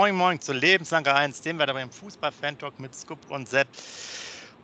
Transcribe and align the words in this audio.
Moin 0.00 0.16
Moin 0.16 0.40
zu 0.40 0.54
Lebensanker 0.54 1.14
1, 1.14 1.42
dem 1.42 1.58
wir 1.58 1.66
da 1.66 1.74
beim 1.74 1.90
Fußball-Fan-Talk 1.90 2.80
mit 2.80 2.94
Scoop 2.94 3.18
und 3.28 3.50
Sepp 3.50 3.68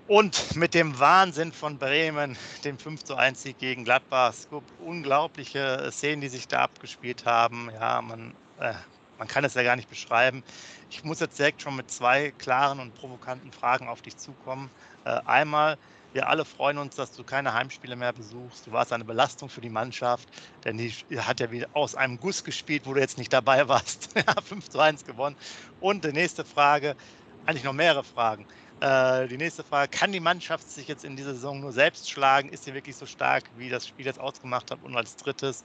und 0.08 0.56
mit 0.56 0.72
dem 0.72 0.98
Wahnsinn 0.98 1.52
von 1.52 1.76
Bremen, 1.76 2.38
dem 2.64 2.78
5 2.78 3.04
zu 3.04 3.16
1 3.16 3.42
Sieg 3.42 3.58
gegen 3.58 3.84
Gladbach. 3.84 4.32
Scoop, 4.32 4.64
unglaubliche 4.78 5.90
Szenen, 5.92 6.22
die 6.22 6.30
sich 6.30 6.48
da 6.48 6.62
abgespielt 6.62 7.26
haben. 7.26 7.68
Ja, 7.70 8.00
man, 8.00 8.34
äh, 8.60 8.72
man 9.18 9.28
kann 9.28 9.44
es 9.44 9.52
ja 9.52 9.62
gar 9.62 9.76
nicht 9.76 9.90
beschreiben. 9.90 10.42
Ich 10.88 11.04
muss 11.04 11.20
jetzt 11.20 11.38
direkt 11.38 11.60
schon 11.60 11.76
mit 11.76 11.90
zwei 11.90 12.32
klaren 12.38 12.80
und 12.80 12.94
provokanten 12.94 13.52
Fragen 13.52 13.88
auf 13.88 14.00
dich 14.00 14.16
zukommen. 14.16 14.70
Äh, 15.04 15.20
einmal, 15.26 15.76
wir 16.16 16.28
alle 16.28 16.46
freuen 16.46 16.78
uns, 16.78 16.96
dass 16.96 17.12
du 17.12 17.24
keine 17.24 17.52
Heimspiele 17.52 17.94
mehr 17.94 18.14
besuchst. 18.14 18.66
Du 18.66 18.72
warst 18.72 18.90
eine 18.90 19.04
Belastung 19.04 19.50
für 19.50 19.60
die 19.60 19.68
Mannschaft, 19.68 20.26
denn 20.64 20.78
die 20.78 20.90
hat 21.18 21.40
ja 21.40 21.50
wieder 21.50 21.68
aus 21.74 21.94
einem 21.94 22.18
Guss 22.18 22.42
gespielt, 22.42 22.86
wo 22.86 22.94
du 22.94 23.00
jetzt 23.00 23.18
nicht 23.18 23.34
dabei 23.34 23.68
warst. 23.68 24.08
ja, 24.16 24.34
5 24.42 24.70
zu 24.70 24.80
1 24.80 25.04
gewonnen. 25.04 25.36
Und 25.78 26.04
die 26.06 26.12
nächste 26.12 26.46
Frage, 26.46 26.96
eigentlich 27.44 27.64
noch 27.64 27.74
mehrere 27.74 28.02
Fragen. 28.02 28.46
Äh, 28.80 29.28
die 29.28 29.36
nächste 29.36 29.62
Frage, 29.62 29.90
kann 29.90 30.10
die 30.10 30.20
Mannschaft 30.20 30.70
sich 30.70 30.88
jetzt 30.88 31.04
in 31.04 31.16
dieser 31.16 31.34
Saison 31.34 31.60
nur 31.60 31.72
selbst 31.72 32.10
schlagen? 32.10 32.48
Ist 32.48 32.64
sie 32.64 32.72
wirklich 32.72 32.96
so 32.96 33.04
stark, 33.04 33.44
wie 33.58 33.68
das 33.68 33.86
Spiel 33.86 34.06
jetzt 34.06 34.18
ausgemacht 34.18 34.70
hat? 34.70 34.82
Und 34.82 34.96
als 34.96 35.16
drittes, 35.16 35.62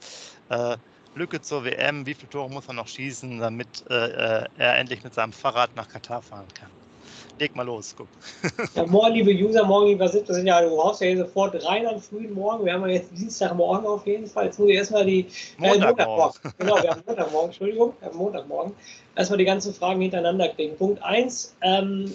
äh, 0.50 0.76
Lücke 1.14 1.40
zur 1.40 1.64
WM, 1.64 2.04
wie 2.04 2.14
viele 2.14 2.28
Tore 2.28 2.50
muss 2.50 2.68
er 2.68 2.74
noch 2.74 2.88
schießen, 2.88 3.38
damit 3.38 3.84
äh, 3.88 4.46
er 4.54 4.78
endlich 4.78 5.02
mit 5.02 5.14
seinem 5.14 5.32
Fahrrad 5.32 5.74
nach 5.76 5.88
Katar 5.88 6.20
fahren 6.20 6.48
kann? 6.52 6.81
Leg 7.38 7.56
mal 7.56 7.66
los, 7.66 7.94
guck. 7.96 8.06
Ja, 8.74 8.86
morgen, 8.86 9.14
liebe 9.14 9.32
User, 9.32 9.64
morgen, 9.64 9.88
lieber 9.88 10.08
Sipp, 10.08 10.26
das 10.26 10.36
sind 10.36 10.46
ja, 10.46 10.60
du 10.60 10.70
haust 10.80 11.00
ja 11.00 11.08
hier 11.08 11.18
sofort 11.18 11.54
rein 11.66 11.86
am 11.86 12.00
frühen 12.00 12.32
Morgen. 12.34 12.64
Wir 12.64 12.74
haben 12.74 12.82
ja 12.82 12.94
jetzt 12.94 13.10
Dienstagmorgen 13.16 13.86
auf 13.86 14.06
jeden 14.06 14.26
Fall. 14.26 14.46
Jetzt 14.46 14.58
muss 14.58 14.68
ich 14.68 14.76
erstmal 14.76 15.04
die. 15.04 15.26
Montagmorgen. 15.58 15.80
Äh, 15.82 15.86
Montagmorgen. 15.88 16.54
Genau, 16.58 16.82
wir 16.82 16.90
haben 16.90 17.02
Montagmorgen, 17.06 17.48
Entschuldigung, 17.50 17.94
wir 17.98 18.08
haben 18.08 18.16
Montagmorgen. 18.16 18.72
Erstmal 19.16 19.38
die 19.38 19.44
ganzen 19.44 19.74
Fragen 19.74 20.00
hintereinander 20.00 20.48
kriegen. 20.50 20.76
Punkt 20.76 21.02
1, 21.02 21.56
ähm, 21.62 22.12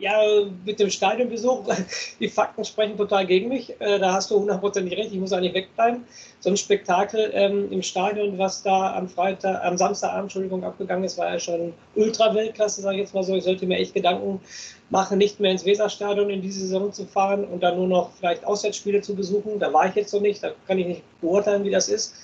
ja, 0.00 0.18
mit 0.64 0.80
dem 0.80 0.90
Stadionbesuch, 0.90 1.64
die 2.20 2.28
Fakten 2.28 2.64
sprechen 2.64 2.96
total 2.96 3.26
gegen 3.26 3.48
mich. 3.48 3.78
Äh, 3.80 3.98
da 3.98 4.14
hast 4.14 4.30
du 4.30 4.40
hundertprozentig 4.40 4.96
recht, 4.98 5.12
ich 5.12 5.18
muss 5.18 5.32
eigentlich 5.32 5.54
wegbleiben. 5.54 6.04
So 6.40 6.50
ein 6.50 6.56
Spektakel 6.56 7.30
ähm, 7.34 7.70
im 7.70 7.82
Stadion, 7.82 8.38
was 8.38 8.62
da 8.62 8.94
am 8.94 9.08
Freitag, 9.08 9.62
am 9.62 9.76
Samstagabend, 9.76 10.24
Entschuldigung, 10.24 10.64
abgegangen 10.64 11.04
ist, 11.04 11.18
war 11.18 11.30
ja 11.30 11.38
schon 11.38 11.74
Ultra-Weltklasse, 11.94 12.80
sage 12.80 12.96
ich 12.96 13.02
jetzt 13.02 13.14
mal 13.14 13.22
so. 13.22 13.34
Ich 13.36 13.44
sollte 13.44 13.66
mir 13.66 13.78
echt 13.78 13.94
Gedanken 13.94 14.40
machen, 14.88 15.18
nicht 15.18 15.38
mehr 15.38 15.52
ins 15.52 15.66
Weserstadion 15.66 16.30
in 16.30 16.40
diese 16.40 16.60
Saison 16.60 16.92
zu 16.92 17.04
fahren 17.04 17.44
und 17.44 17.62
dann 17.62 17.76
nur 17.76 17.86
noch 17.86 18.10
vielleicht 18.18 18.44
Auswärtsspiele 18.44 19.02
zu 19.02 19.14
besuchen. 19.14 19.58
Da 19.58 19.72
war 19.72 19.86
ich 19.86 19.94
jetzt 19.94 20.14
noch 20.14 20.20
nicht, 20.20 20.42
da 20.42 20.52
kann 20.66 20.78
ich 20.78 20.86
nicht 20.86 21.20
beurteilen, 21.20 21.64
wie 21.64 21.70
das 21.70 21.88
ist. 21.88 22.14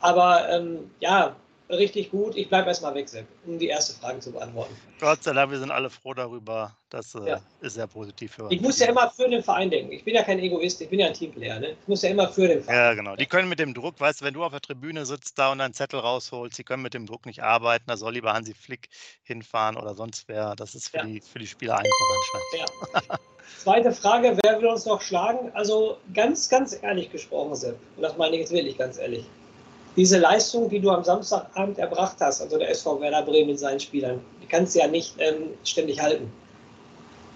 Aber 0.00 0.48
ähm, 0.50 0.90
ja, 1.00 1.34
richtig 1.70 2.10
gut. 2.10 2.36
Ich 2.36 2.48
bleibe 2.48 2.68
erstmal 2.68 2.94
weg, 2.94 3.08
Sepp, 3.08 3.26
um 3.46 3.58
die 3.58 3.68
erste 3.68 3.98
Frage 3.98 4.20
zu 4.20 4.32
beantworten. 4.32 4.74
Gott 5.00 5.22
sei 5.22 5.32
Dank, 5.32 5.50
wir 5.50 5.58
sind 5.58 5.70
alle 5.70 5.90
froh 5.90 6.14
darüber. 6.14 6.76
Das 6.90 7.14
äh, 7.14 7.28
ja. 7.28 7.40
ist 7.60 7.74
sehr 7.74 7.86
positiv 7.86 8.32
für 8.32 8.44
uns. 8.44 8.52
Ich 8.52 8.60
muss 8.60 8.78
ja 8.78 8.88
immer 8.88 9.10
für 9.10 9.28
den 9.28 9.42
Verein 9.42 9.70
denken. 9.70 9.92
Ich 9.92 10.04
bin 10.04 10.14
ja 10.14 10.22
kein 10.22 10.38
Egoist, 10.38 10.80
ich 10.80 10.88
bin 10.88 11.00
ja 11.00 11.06
ein 11.06 11.14
Teamplayer. 11.14 11.58
Ne? 11.58 11.70
Ich 11.70 11.88
muss 11.88 12.02
ja 12.02 12.10
immer 12.10 12.28
für 12.28 12.46
den 12.46 12.62
Verein. 12.62 12.76
Ja, 12.76 12.94
genau. 12.94 13.16
Die 13.16 13.26
können 13.26 13.48
mit 13.48 13.58
dem 13.58 13.74
Druck, 13.74 13.98
weißt 13.98 14.20
du, 14.20 14.24
wenn 14.24 14.34
du 14.34 14.44
auf 14.44 14.52
der 14.52 14.60
Tribüne 14.60 15.04
sitzt 15.06 15.38
da 15.38 15.52
und 15.52 15.60
einen 15.60 15.74
Zettel 15.74 16.00
rausholst, 16.00 16.58
die 16.58 16.64
können 16.64 16.82
mit 16.82 16.94
dem 16.94 17.06
Druck 17.06 17.26
nicht 17.26 17.42
arbeiten. 17.42 17.84
Da 17.88 17.96
soll 17.96 18.12
lieber 18.12 18.32
Hansi 18.32 18.54
Flick 18.54 18.88
hinfahren 19.22 19.76
oder 19.76 19.94
sonst 19.94 20.28
wer. 20.28 20.54
Das 20.54 20.74
ist 20.74 20.90
für, 20.90 20.98
ja. 20.98 21.04
die, 21.04 21.20
für 21.20 21.38
die 21.38 21.46
Spieler 21.46 21.78
einfach 21.78 21.90
anscheinend. 22.54 23.08
Ja. 23.10 23.18
Zweite 23.58 23.92
Frage, 23.92 24.38
wer 24.42 24.60
will 24.60 24.68
uns 24.68 24.86
noch 24.86 25.02
schlagen? 25.02 25.50
Also 25.54 25.98
ganz, 26.14 26.48
ganz 26.48 26.78
ehrlich 26.82 27.10
gesprochen, 27.10 27.54
Sepp, 27.54 27.78
und 27.96 28.02
das 28.02 28.16
meine 28.16 28.34
ich 28.34 28.40
jetzt 28.40 28.52
wirklich 28.52 28.78
ganz 28.78 28.98
ehrlich, 28.98 29.24
diese 29.96 30.18
Leistung, 30.18 30.68
die 30.68 30.80
du 30.80 30.90
am 30.90 31.04
Samstagabend 31.04 31.78
erbracht 31.78 32.16
hast, 32.20 32.40
also 32.40 32.58
der 32.58 32.70
SV 32.70 33.00
Werder 33.00 33.22
Bremen 33.22 33.48
mit 33.48 33.58
seinen 33.58 33.80
Spielern, 33.80 34.20
die 34.42 34.46
kannst 34.46 34.74
du 34.74 34.80
ja 34.80 34.88
nicht 34.88 35.14
ähm, 35.18 35.50
ständig 35.62 36.00
halten. 36.00 36.32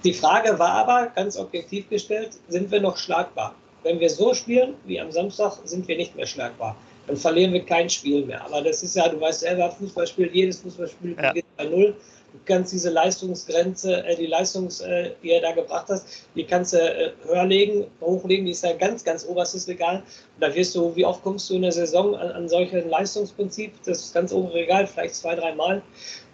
Die 0.04 0.12
Frage 0.12 0.58
war 0.58 0.70
aber, 0.70 1.10
ganz 1.14 1.36
objektiv 1.36 1.88
gestellt, 1.88 2.30
sind 2.48 2.70
wir 2.70 2.80
noch 2.80 2.97
schlagbar? 2.97 3.54
Wenn 3.82 4.00
wir 4.00 4.10
so 4.10 4.34
spielen 4.34 4.74
wie 4.84 5.00
am 5.00 5.10
Samstag, 5.10 5.58
sind 5.64 5.86
wir 5.88 5.97
nicht 5.97 6.14
mehr 6.16 6.26
schlagbar. 6.26 6.76
Dann 7.06 7.16
verlieren 7.16 7.52
wir 7.52 7.64
kein 7.64 7.88
Spiel 7.88 8.24
mehr. 8.24 8.44
Aber 8.44 8.60
das 8.60 8.82
ist 8.82 8.94
ja, 8.94 9.08
du 9.08 9.20
weißt 9.20 9.41
selber, 9.41 9.70
Fußballspiel, 9.70 10.30
jedes 10.32 10.60
Fußballspiel 10.60 11.16
ja. 11.20 11.28
beginnt 11.28 11.56
bei 11.56 11.64
Null. 11.64 11.97
Du 12.33 12.39
kannst 12.44 12.72
diese 12.72 12.91
Leistungsgrenze, 12.91 14.05
äh, 14.05 14.16
die 14.16 14.27
Leistungs, 14.27 14.81
äh, 14.81 15.12
die 15.22 15.31
er 15.31 15.41
da 15.41 15.53
gebracht 15.53 15.87
hast, 15.89 16.06
die 16.34 16.44
kannst 16.44 16.75
du 16.75 16.78
äh, 16.78 17.12
höher 17.25 17.47
legen, 17.47 17.87
hochlegen, 18.00 18.44
die 18.44 18.53
ist 18.53 18.65
ja 18.65 18.75
ganz, 18.75 19.03
ganz 19.05 19.27
oberstes 19.27 19.66
Regal. 19.66 19.97
Und 19.97 20.41
da 20.41 20.55
wirst 20.55 20.75
du, 20.75 20.94
wie 20.94 21.06
oft 21.06 21.22
kommst 21.22 21.49
du 21.49 21.55
in 21.55 21.62
der 21.62 21.72
Saison 21.72 22.15
an, 22.15 22.31
an 22.31 22.49
solchen 22.49 22.89
Leistungsprinzip? 22.89 23.72
Das 23.84 23.99
ist 23.99 24.15
ganz 24.15 24.33
obere 24.33 24.55
Regal, 24.55 24.87
vielleicht 24.87 25.15
zwei, 25.15 25.34
dreimal. 25.34 25.83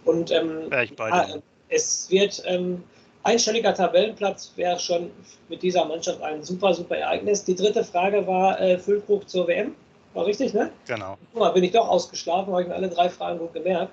Und 0.05 0.31
ähm, 0.31 0.71
ja, 0.71 1.41
es 1.69 2.11
wird 2.11 2.43
ähm, 2.47 2.83
einstelliger 3.23 3.75
Tabellenplatz 3.75 4.53
wäre 4.57 4.79
schon 4.79 5.11
mit 5.49 5.63
dieser 5.63 5.85
Mannschaft 5.85 6.23
ein 6.23 6.43
super, 6.43 6.75
super 6.75 6.97
Ereignis. 6.97 7.45
Die 7.45 7.55
dritte 7.55 7.85
Frage 7.85 8.27
war 8.27 8.61
äh, 8.61 8.79
Füllkrug 8.79 9.29
zur 9.29 9.49
WM. 9.49 9.75
War 10.15 10.27
richtig, 10.27 10.55
ne? 10.55 10.71
Genau. 10.87 11.17
Guck 11.33 11.41
mal, 11.41 11.51
bin 11.51 11.65
ich 11.65 11.73
doch 11.73 11.89
ausgeschlafen, 11.89 12.53
habe 12.53 12.63
ich 12.63 12.69
mir 12.69 12.75
alle 12.75 12.89
drei 12.89 13.09
Fragen 13.09 13.41
gut 13.41 13.53
gemerkt. 13.53 13.93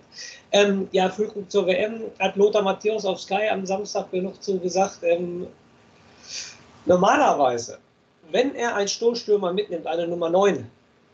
Ähm, 0.52 0.88
ja, 0.92 1.10
Füllkrug 1.10 1.50
zur 1.50 1.66
WM 1.66 2.04
hat 2.20 2.36
Lothar 2.36 2.62
Matthäus 2.62 3.06
auf 3.06 3.20
Sky 3.20 3.50
am 3.50 3.66
Samstag 3.66 4.12
genug 4.12 4.42
zu 4.42 4.60
gesagt. 4.60 5.00
Ähm, 5.02 5.48
normalerweise, 6.86 7.80
wenn 8.32 8.54
er 8.54 8.76
einen 8.76 8.88
Stoßstürmer 8.88 9.52
mitnimmt, 9.52 9.88
eine 9.88 10.08
Nummer 10.08 10.30
9, 10.30 10.70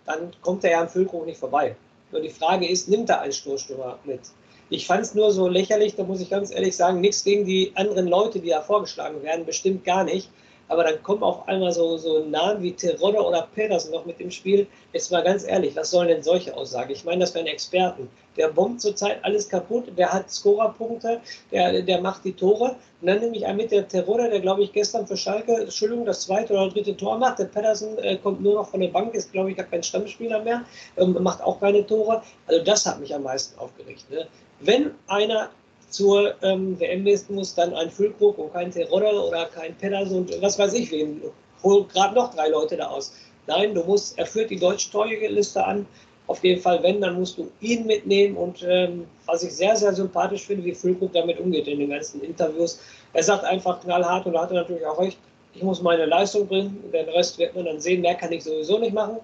dann 0.06 0.32
kommt 0.42 0.66
er 0.66 0.72
ja 0.72 0.82
am 0.82 0.90
Füllkrug 0.90 1.26
nicht 1.26 1.40
vorbei. 1.40 1.76
Nur 2.12 2.22
die 2.22 2.30
Frage 2.30 2.68
ist, 2.68 2.90
nimmt 2.90 3.10
er 3.10 3.22
einen 3.22 3.34
Stoßstürmer 3.34 4.00
mit? 4.04 4.22
Ich 4.70 4.86
fand 4.88 5.04
es 5.04 5.16
nur 5.16 5.32
so 5.32 5.48
lächerlich, 5.48 5.96
da 5.96 6.04
muss 6.04 6.20
ich 6.20 6.30
ganz 6.30 6.52
ehrlich 6.52 6.76
sagen, 6.76 7.00
nichts 7.00 7.24
gegen 7.24 7.46
die 7.46 7.72
anderen 7.76 8.08
Leute, 8.08 8.40
die 8.40 8.50
da 8.50 8.62
vorgeschlagen 8.62 9.24
werden, 9.24 9.46
bestimmt 9.46 9.86
gar 9.86 10.04
nicht 10.04 10.30
aber 10.70 10.84
dann 10.84 11.02
kommen 11.04 11.24
auf 11.24 11.48
einmal 11.48 11.72
so, 11.72 11.98
so 11.98 12.20
Namen 12.26 12.62
wie 12.62 12.74
Terodde 12.74 13.20
oder 13.22 13.48
Pedersen 13.54 13.92
noch 13.92 14.06
mit 14.06 14.20
dem 14.20 14.32
Spiel. 14.32 14.68
Jetzt 14.94 15.12
mal 15.12 15.24
ganz 15.24 15.46
ehrlich, 15.46 15.76
was 15.76 15.92
sollen 15.92 16.10
denn 16.10 16.24
solche 16.24 16.56
Aussagen? 16.56 16.92
Ich 16.92 17.06
meine, 17.06 17.22
das 17.22 17.34
wären 17.34 17.48
Experten. 17.48 18.10
Der 18.36 18.50
bombt 18.50 18.82
zurzeit 18.82 19.24
alles 19.24 19.50
kaputt, 19.50 19.86
der 19.98 20.14
hat 20.14 20.30
Scorerpunkte, 20.30 21.22
der, 21.52 21.82
der 21.82 22.02
macht 22.02 22.24
die 22.24 22.34
Tore. 22.34 22.76
Und 23.02 23.08
dann 23.08 23.20
nehme 23.20 23.36
ich 23.36 23.46
einen 23.46 23.58
mit 23.58 23.72
der 23.72 23.88
Terodde, 23.88 24.30
der 24.30 24.40
glaube 24.40 24.64
ich 24.64 24.72
gestern 24.74 25.08
für 25.08 25.18
Schalke, 25.18 25.54
Entschuldigung, 25.54 26.06
das 26.06 26.22
zweite 26.22 26.54
oder 26.54 26.70
dritte 26.70 26.96
Tor 26.96 27.18
macht. 27.18 27.40
Der 27.40 27.46
Pedersen 27.46 27.98
äh, 28.00 28.18
kommt 28.18 28.42
nur 28.42 28.56
noch 28.56 28.70
von 28.70 28.80
der 28.80 28.90
Bank, 28.90 29.14
ist 29.14 29.32
glaube 29.32 29.52
ich 29.52 29.58
gar 29.58 29.66
kein 29.66 29.84
Stammspieler 29.84 30.44
mehr, 30.44 30.64
ähm, 30.98 31.18
macht 31.22 31.42
auch 31.42 31.60
keine 31.60 31.86
Tore. 31.86 32.22
Also 32.46 32.64
das 32.64 32.86
hat 32.86 33.00
mich 33.00 33.14
am 33.14 33.24
meisten 33.24 33.58
aufgeregt. 33.60 34.10
Ne? 34.10 34.28
Wenn 34.60 34.92
einer 35.08 35.50
zur 35.90 36.36
ähm, 36.44 36.80
WM 36.80 37.04
nächsten 37.04 37.36
muss 37.36 37.56
dann 37.56 37.74
ein 37.74 37.90
Füllkrug 37.90 38.38
und 38.38 38.52
kein 38.54 38.72
Terodde 38.72 39.12
oder 39.12 39.46
kein 39.46 39.76
Pedersen 39.76 40.18
und 40.18 40.42
was 40.42 40.60
weiß 40.60 40.74
ich 40.74 40.92
wen. 40.92 41.22
Hol 41.64 41.86
gerade 41.86 42.16
noch 42.16 42.34
drei 42.34 42.50
Leute 42.50 42.78
da 42.78 42.88
aus. 42.88 43.14
Nein, 43.48 43.74
du 43.74 43.84
musst, 43.84 44.18
er 44.20 44.26
führt 44.26 44.50
die 44.50 44.60
deutsche 44.60 44.92
Torjägerliste 44.92 45.64
an. 45.64 45.86
Auf 46.28 46.44
jeden 46.44 46.62
Fall, 46.62 46.84
wenn, 46.84 47.00
dann 47.00 47.18
musst 47.18 47.38
du 47.38 47.50
ihn 47.62 47.86
mitnehmen. 47.86 48.36
Und 48.36 48.64
ähm, 48.68 49.08
was 49.26 49.44
ich 49.44 49.54
sehr, 49.56 49.76
sehr 49.78 49.94
sympathisch 49.94 50.46
finde, 50.46 50.66
wie 50.66 50.74
Füllkrug 50.76 51.14
damit 51.14 51.40
umgeht 51.40 51.68
in 51.68 51.80
den 51.80 51.90
ganzen 51.90 52.22
Interviews. 52.22 52.80
Er 53.14 53.24
sagt 53.24 53.46
einfach 53.46 53.82
knallhart 53.82 54.26
und 54.26 54.34
da 54.34 54.42
hat 54.42 54.52
er 54.52 54.62
natürlich 54.62 54.86
auch 54.86 55.00
recht, 55.00 55.18
ich 55.54 55.64
muss 55.64 55.82
meine 55.82 56.06
Leistung 56.06 56.48
bringen. 56.48 56.84
Den 56.92 57.08
Rest 57.10 57.40
wird 57.40 57.56
man 57.56 57.66
dann 57.66 57.80
sehen, 57.80 58.02
mehr 58.02 58.16
kann 58.16 58.34
ich 58.34 58.44
sowieso 58.44 58.78
nicht 58.78 58.94
machen. 58.94 59.18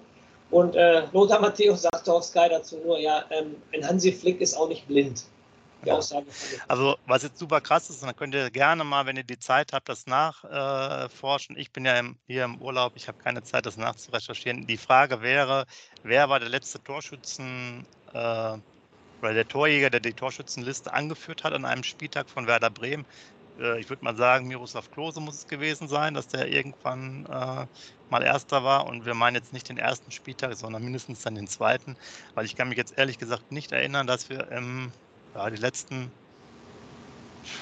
Und 0.50 0.74
äh, 0.76 1.02
Lothar 1.12 1.40
Matthäus 1.40 1.82
sagte 1.82 2.12
auf 2.12 2.24
Sky 2.24 2.46
dazu 2.48 2.78
nur, 2.84 2.98
ja, 2.98 3.24
ähm, 3.30 3.56
ein 3.74 3.86
Hansi 3.86 4.10
Flick 4.10 4.40
ist 4.40 4.56
auch 4.56 4.68
nicht 4.68 4.88
blind 4.88 5.24
die 5.84 5.90
Aussage. 5.90 6.26
Also 6.68 6.96
was 7.06 7.22
jetzt 7.22 7.38
super 7.38 7.60
krass 7.60 7.90
ist, 7.90 8.02
dann 8.02 8.14
könnt 8.16 8.34
ihr 8.34 8.50
gerne 8.50 8.84
mal, 8.84 9.06
wenn 9.06 9.16
ihr 9.16 9.24
die 9.24 9.38
Zeit 9.38 9.72
habt, 9.72 9.88
das 9.88 10.06
nachforschen. 10.06 11.56
Äh, 11.56 11.60
ich 11.60 11.72
bin 11.72 11.84
ja 11.84 11.98
im, 11.98 12.16
hier 12.26 12.44
im 12.44 12.60
Urlaub, 12.60 12.92
ich 12.96 13.08
habe 13.08 13.18
keine 13.18 13.42
Zeit, 13.42 13.66
das 13.66 13.76
nachzurecherchieren. 13.76 14.66
Die 14.66 14.76
Frage 14.76 15.22
wäre, 15.22 15.66
wer 16.02 16.28
war 16.28 16.40
der 16.40 16.48
letzte 16.48 16.82
Torschützen 16.82 17.86
äh, 18.12 18.18
oder 18.18 19.32
der 19.34 19.48
Torjäger, 19.48 19.90
der 19.90 20.00
die 20.00 20.12
Torschützenliste 20.12 20.92
angeführt 20.92 21.44
hat 21.44 21.52
an 21.52 21.64
einem 21.64 21.84
Spieltag 21.84 22.28
von 22.28 22.46
Werder 22.46 22.70
Bremen? 22.70 23.06
Äh, 23.58 23.80
ich 23.80 23.88
würde 23.88 24.04
mal 24.04 24.16
sagen, 24.16 24.48
Miroslav 24.48 24.90
Klose 24.90 25.20
muss 25.20 25.36
es 25.36 25.48
gewesen 25.48 25.88
sein, 25.88 26.14
dass 26.14 26.28
der 26.28 26.48
irgendwann 26.48 27.26
äh, 27.26 27.66
mal 28.10 28.22
Erster 28.22 28.64
war. 28.64 28.86
Und 28.86 29.06
wir 29.06 29.14
meinen 29.14 29.36
jetzt 29.36 29.52
nicht 29.52 29.68
den 29.68 29.78
ersten 29.78 30.10
Spieltag, 30.10 30.54
sondern 30.54 30.82
mindestens 30.82 31.22
dann 31.22 31.34
den 31.34 31.48
zweiten, 31.48 31.96
weil 32.34 32.44
ich 32.44 32.56
kann 32.56 32.68
mich 32.68 32.78
jetzt 32.78 32.98
ehrlich 32.98 33.18
gesagt 33.18 33.52
nicht 33.52 33.72
erinnern, 33.72 34.06
dass 34.06 34.28
wir 34.28 34.50
im 34.50 34.92
ja, 35.34 35.50
die 35.50 35.56
letzten 35.56 36.10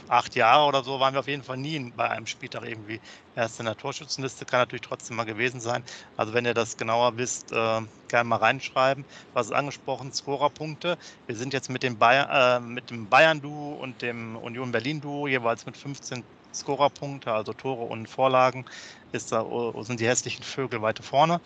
acht 0.08 0.34
Jahre 0.34 0.66
oder 0.66 0.82
so 0.84 1.00
waren 1.00 1.14
wir 1.14 1.20
auf 1.20 1.28
jeden 1.28 1.42
Fall 1.42 1.56
nie 1.56 1.92
bei 1.96 2.08
einem 2.08 2.26
Spieltag 2.26 2.64
irgendwie 2.64 3.00
erst 3.34 3.58
in 3.58 3.66
der 3.66 3.76
Torschützenliste. 3.76 4.44
Kann 4.44 4.60
natürlich 4.60 4.82
trotzdem 4.82 5.16
mal 5.16 5.24
gewesen 5.24 5.60
sein. 5.60 5.82
Also 6.16 6.34
wenn 6.34 6.44
ihr 6.44 6.54
das 6.54 6.76
genauer 6.76 7.16
wisst, 7.16 7.52
äh, 7.52 7.80
gerne 8.08 8.28
mal 8.28 8.36
reinschreiben. 8.36 9.04
Was 9.34 9.46
ist 9.46 9.52
angesprochen? 9.52 10.12
Scorerpunkte. 10.12 10.98
Wir 11.26 11.36
sind 11.36 11.52
jetzt 11.52 11.70
mit 11.70 11.82
dem, 11.82 11.98
Bayern, 11.98 12.28
äh, 12.30 12.60
mit 12.66 12.90
dem 12.90 13.08
Bayern-Duo 13.08 13.74
und 13.80 14.02
dem 14.02 14.36
Union 14.36 14.72
Berlin-Duo 14.72 15.26
jeweils 15.26 15.66
mit 15.66 15.76
15 15.76 16.22
Scorerpunkte, 16.54 17.32
also 17.32 17.54
Tore 17.54 17.84
und 17.84 18.08
Vorlagen, 18.08 18.66
ist 19.12 19.32
da, 19.32 19.46
sind 19.80 20.00
die 20.00 20.06
hässlichen 20.06 20.44
Vögel 20.44 20.82
weiter 20.82 21.02
vorne. 21.02 21.40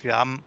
Wir 0.00 0.16
haben 0.16 0.42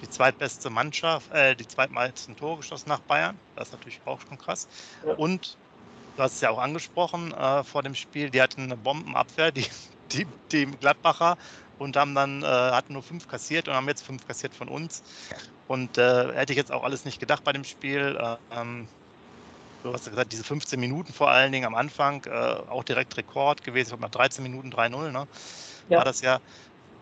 die 0.00 0.10
zweitbeste 0.10 0.70
Mannschaft, 0.70 1.30
äh, 1.32 1.54
die 1.54 1.66
zweitmeisten 1.66 2.36
Tore 2.36 2.58
geschossen 2.58 2.88
nach 2.88 3.00
Bayern. 3.00 3.38
Das 3.56 3.68
ist 3.68 3.72
natürlich 3.72 4.00
auch 4.04 4.20
schon 4.20 4.38
krass. 4.38 4.68
Ja. 5.06 5.14
Und 5.14 5.56
du 6.16 6.22
hast 6.22 6.34
es 6.34 6.40
ja 6.40 6.50
auch 6.50 6.58
angesprochen 6.58 7.32
äh, 7.32 7.64
vor 7.64 7.82
dem 7.82 7.94
Spiel, 7.94 8.30
die 8.30 8.42
hatten 8.42 8.62
eine 8.62 8.76
Bombenabwehr, 8.76 9.50
die, 9.52 9.66
die, 10.12 10.26
die 10.52 10.66
Gladbacher, 10.66 11.36
und 11.78 11.96
haben 11.96 12.14
dann, 12.14 12.42
äh, 12.42 12.46
hatten 12.46 12.92
nur 12.92 13.02
fünf 13.02 13.28
kassiert 13.28 13.68
und 13.68 13.74
haben 13.74 13.88
jetzt 13.88 14.04
fünf 14.04 14.26
kassiert 14.26 14.54
von 14.54 14.68
uns. 14.68 15.02
Und 15.68 15.98
äh, 15.98 16.32
hätte 16.34 16.52
ich 16.52 16.56
jetzt 16.56 16.72
auch 16.72 16.82
alles 16.82 17.04
nicht 17.04 17.20
gedacht 17.20 17.44
bei 17.44 17.52
dem 17.52 17.64
Spiel. 17.64 18.18
Äh, 18.20 18.36
ähm, 18.58 18.88
du 19.82 19.92
hast 19.92 20.06
ja 20.06 20.10
gesagt, 20.10 20.32
diese 20.32 20.44
15 20.44 20.80
Minuten 20.80 21.12
vor 21.12 21.30
allen 21.30 21.52
Dingen 21.52 21.66
am 21.66 21.74
Anfang, 21.74 22.24
äh, 22.24 22.30
auch 22.30 22.84
direkt 22.84 23.16
Rekord 23.16 23.62
gewesen, 23.62 23.94
ich 23.94 23.98
glaube 23.98 24.10
13 24.10 24.42
Minuten 24.42 24.70
3-0, 24.70 25.12
ne? 25.12 25.28
Ja. 25.88 25.98
War 25.98 26.04
das 26.04 26.20
ja. 26.20 26.40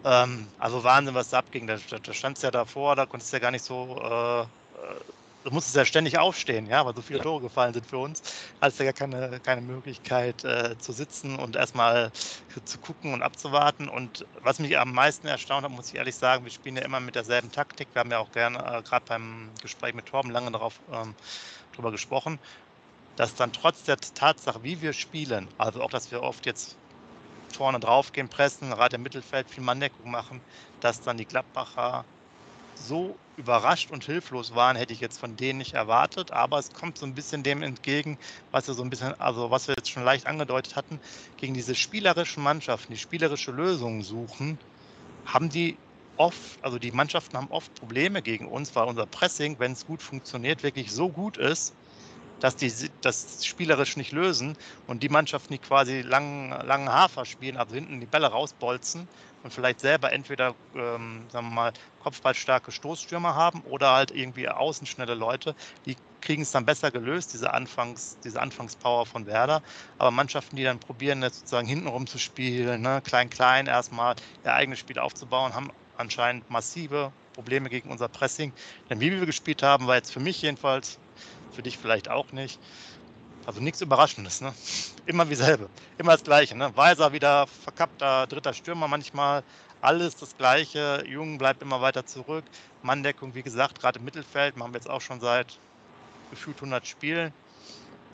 Ähm, 0.07 0.49
also 0.59 0.85
Wahnsinn, 0.85 1.15
was 1.15 1.31
da 1.31 1.39
abging. 1.41 1.67
Da, 1.67 1.79
da, 1.91 1.99
da 1.99 2.15
standst 2.15 2.43
du 2.43 2.47
ja 2.47 2.51
davor, 2.53 2.97
da 2.97 3.07
konntest 3.07 3.33
du 3.33 3.37
ja 3.37 3.41
gar 3.41 3.51
nicht 3.51 3.65
so 3.65 3.99
äh, 4.01 4.43
äh 4.43 4.47
du 5.45 5.53
musstest 5.53 5.77
ja 5.77 5.85
ständig 5.85 6.19
aufstehen, 6.19 6.67
ja, 6.67 6.85
weil 6.85 6.95
so 6.97 7.03
viele 7.03 7.21
Tore 7.21 7.41
gefallen 7.43 7.73
sind 7.73 7.87
für 7.87 7.99
uns. 7.99 8.21
Hast 8.61 8.81
du 8.81 8.85
ja 8.85 8.93
keine, 8.93 9.41
keine 9.41 9.61
Möglichkeit 9.61 10.45
äh, 10.45 10.77
zu 10.79 10.93
sitzen 10.93 11.39
und 11.39 11.55
erstmal 11.57 12.11
zu 12.65 12.79
gucken 12.81 13.15
und 13.15 13.23
abzuwarten. 13.23 13.89
Und 13.89 14.27
was 14.43 14.59
mich 14.59 14.77
am 14.79 14.93
meisten 14.93 15.29
erstaunt 15.29 15.65
hat, 15.65 15.71
muss 15.71 15.89
ich 15.89 15.95
ehrlich 15.97 16.17
sagen, 16.17 16.45
wir 16.45 16.51
spielen 16.51 16.77
ja 16.77 16.83
immer 16.83 16.99
mit 17.01 17.15
derselben 17.15 17.53
Taktik. 17.53 17.89
Wir 17.95 18.01
haben 18.01 18.11
ja 18.11 18.19
auch 18.19 18.33
gerne, 18.33 18.59
äh, 18.59 18.83
gerade 18.83 19.05
beim 19.07 19.55
Gespräch 19.63 19.95
mit 19.95 20.07
Torben, 20.07 20.33
lange 20.33 20.51
darauf 20.51 20.83
ähm, 20.93 21.15
drüber 21.73 21.93
gesprochen, 21.93 22.41
dass 23.17 23.35
dann 23.35 23.53
trotz 23.53 23.85
der 23.85 23.99
Tatsache, 23.99 24.63
wie 24.63 24.83
wir 24.83 24.93
spielen, 24.93 25.51
also 25.59 25.83
auch, 25.83 25.91
dass 25.91 26.11
wir 26.11 26.23
oft 26.23 26.47
jetzt 26.47 26.79
vorne 27.57 27.81
drauf 27.81 28.13
gehen, 28.13 28.29
pressen, 28.29 28.71
gerade 28.71 28.97
im 28.97 29.03
Mittelfeld 29.03 29.51
viel 29.51 29.65
Manndeckung 29.65 30.11
machen, 30.11 30.43
dass 30.81 31.01
dann 31.01 31.17
die 31.19 31.27
Gladbacher 31.27 32.07
so 32.75 33.21
überrascht 33.37 33.91
und 33.91 34.05
hilflos 34.05 34.55
waren, 34.55 34.77
hätte 34.77 34.93
ich 34.95 35.01
jetzt 35.01 35.19
von 35.19 35.37
denen 35.37 35.59
nicht 35.59 35.75
erwartet. 35.75 36.31
Aber 36.33 36.59
es 36.59 36.71
kommt 36.71 36.99
so 36.99 37.07
ein 37.07 37.15
bisschen 37.15 37.43
dem 37.43 37.63
entgegen, 37.63 38.17
was 38.51 38.67
wir 38.67 38.75
so 38.75 38.83
ein 38.83 38.91
bisschen, 38.91 39.15
also 39.17 39.51
was 39.51 39.69
wir 39.69 39.75
jetzt 39.79 39.91
schon 39.91 40.05
leicht 40.05 40.27
angedeutet 40.27 40.77
hatten, 40.77 40.99
gegen 41.37 41.55
diese 41.55 41.75
spielerischen 41.75 42.43
Mannschaften, 42.43 42.93
die 42.93 42.99
spielerische 42.99 43.51
Lösungen 43.53 44.03
suchen, 44.03 44.59
haben 45.25 45.51
die 45.51 45.81
oft, 46.17 46.63
also 46.65 46.79
die 46.79 46.93
Mannschaften 46.93 47.37
haben 47.37 47.51
oft 47.51 47.75
Probleme 47.75 48.23
gegen 48.23 48.49
uns, 48.49 48.75
weil 48.75 48.87
unser 48.89 49.07
Pressing, 49.07 49.59
wenn 49.59 49.73
es 49.73 49.85
gut 49.85 50.03
funktioniert, 50.03 50.63
wirklich 50.63 50.93
so 50.93 51.13
gut 51.13 51.37
ist, 51.37 51.75
dass 52.39 52.57
die 52.57 52.73
das 53.01 53.45
spielerisch 53.45 53.97
nicht 53.97 54.13
lösen 54.13 54.55
und 54.87 55.03
die 55.03 55.09
Mannschaften, 55.09 55.53
die 55.55 55.59
quasi 55.59 56.03
langen, 56.03 56.51
langen 56.51 56.89
Hafer 56.91 57.25
spielen, 57.25 57.57
also 57.57 57.75
hinten 57.75 58.01
die 58.01 58.07
Bälle 58.07 58.27
rausbolzen 58.29 59.09
und 59.43 59.53
vielleicht 59.55 59.81
selber 59.81 60.13
entweder, 60.13 60.55
ähm, 60.75 61.29
sagen 61.31 61.49
wir 61.49 61.55
mal, 61.55 61.73
kopfballstarke 61.99 62.73
Stoßstürmer 62.73 63.35
haben 63.35 63.61
oder 63.63 63.93
halt 63.93 64.11
irgendwie 64.11 64.49
außenschnelle 64.49 65.15
Leute, 65.15 65.55
die 65.87 65.97
kriegen 66.21 66.43
es 66.43 66.51
dann 66.51 66.65
besser 66.67 66.91
gelöst, 66.91 67.33
diese, 67.33 67.53
Anfangs, 67.53 68.19
diese 68.21 68.41
Anfangspower 68.41 69.07
von 69.07 69.27
Werder. 69.27 69.61
Aber 69.99 70.11
Mannschaften, 70.11 70.57
die 70.57 70.65
dann 70.65 70.81
probieren, 70.81 71.23
jetzt 71.23 71.41
sozusagen 71.41 71.69
hintenrum 71.69 72.07
zu 72.07 72.19
spielen, 72.19 72.83
ne, 72.83 73.01
klein, 73.03 73.31
klein 73.31 73.67
erstmal 73.67 74.15
ihr 74.45 74.55
eigenes 74.55 74.79
Spiel 74.79 74.99
aufzubauen, 74.99 75.55
haben 75.55 75.71
anscheinend 75.95 76.49
massive 76.51 77.15
Probleme 77.33 77.69
gegen 77.69 77.91
unser 77.91 78.09
Pressing. 78.09 78.55
Denn 78.91 79.01
wie 79.01 79.11
wir 79.13 79.27
gespielt 79.27 79.63
haben, 79.63 79.87
war 79.87 79.97
jetzt 79.97 80.13
für 80.13 80.21
mich 80.21 80.41
jedenfalls 80.43 80.99
für 81.51 81.63
dich 81.63 81.79
vielleicht 81.79 82.09
auch 82.11 82.33
nicht. 82.33 82.61
Also 83.47 83.61
nichts 83.61 83.81
Überraschendes, 83.81 84.41
ne? 84.41 84.55
Immer 85.07 85.31
wie 85.31 85.37
selbe. 85.37 85.71
Immer 85.99 86.13
das 86.13 86.25
Gleiche, 86.25 86.57
ne? 86.57 86.77
Weiser 86.77 87.13
wieder 87.13 87.47
verkappter 87.47 88.27
dritter 88.27 88.55
Stürmer 88.55 88.89
manchmal. 88.89 89.45
Alles 89.81 90.17
das 90.17 90.37
Gleiche. 90.37 91.05
Jung 91.07 91.39
bleibt 91.39 91.63
immer 91.63 91.81
weiter 91.81 92.07
zurück. 92.07 92.51
Manndeckung, 92.83 93.35
wie 93.35 93.43
gesagt, 93.43 93.79
gerade 93.81 93.99
im 94.01 94.05
Mittelfeld. 94.05 94.57
Machen 94.57 94.73
wir 94.73 94.79
jetzt 94.79 94.91
auch 94.91 95.01
schon 95.01 95.21
seit 95.21 95.61
gefühlt 96.31 96.59
100 96.61 96.87
Spielen. 96.87 97.35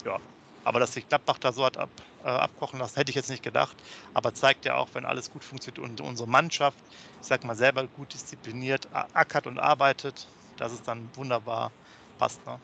Ja, 0.05 0.21
aber 0.65 0.81
dass 0.81 0.93
sich 0.95 1.09
Gladbach 1.09 1.39
da 1.39 1.53
so 1.53 1.65
hat 1.65 1.77
ab, 1.79 1.91
äh, 2.25 2.29
abkochen 2.29 2.79
lassen, 2.79 2.97
hätte 2.97 3.11
ich 3.11 3.17
jetzt 3.17 3.31
nicht 3.31 3.43
gedacht. 3.43 3.83
Aber 4.15 4.35
zeigt 4.35 4.65
ja 4.65 4.77
auch, 4.77 4.91
wenn 4.95 5.05
alles 5.07 5.31
gut 5.31 5.45
funktioniert 5.45 5.79
und 5.79 6.01
unsere 6.01 6.29
Mannschaft, 6.29 6.85
ich 7.21 7.27
sag 7.29 7.45
mal, 7.45 7.57
selber 7.57 7.89
gut 7.89 8.15
diszipliniert 8.15 8.89
ackert 8.93 9.47
und 9.47 9.59
arbeitet, 9.59 10.33
dass 10.57 10.73
es 10.73 10.83
dann 10.83 11.15
wunderbar 11.17 11.75
passt. 12.19 12.45
Ne? 12.47 12.63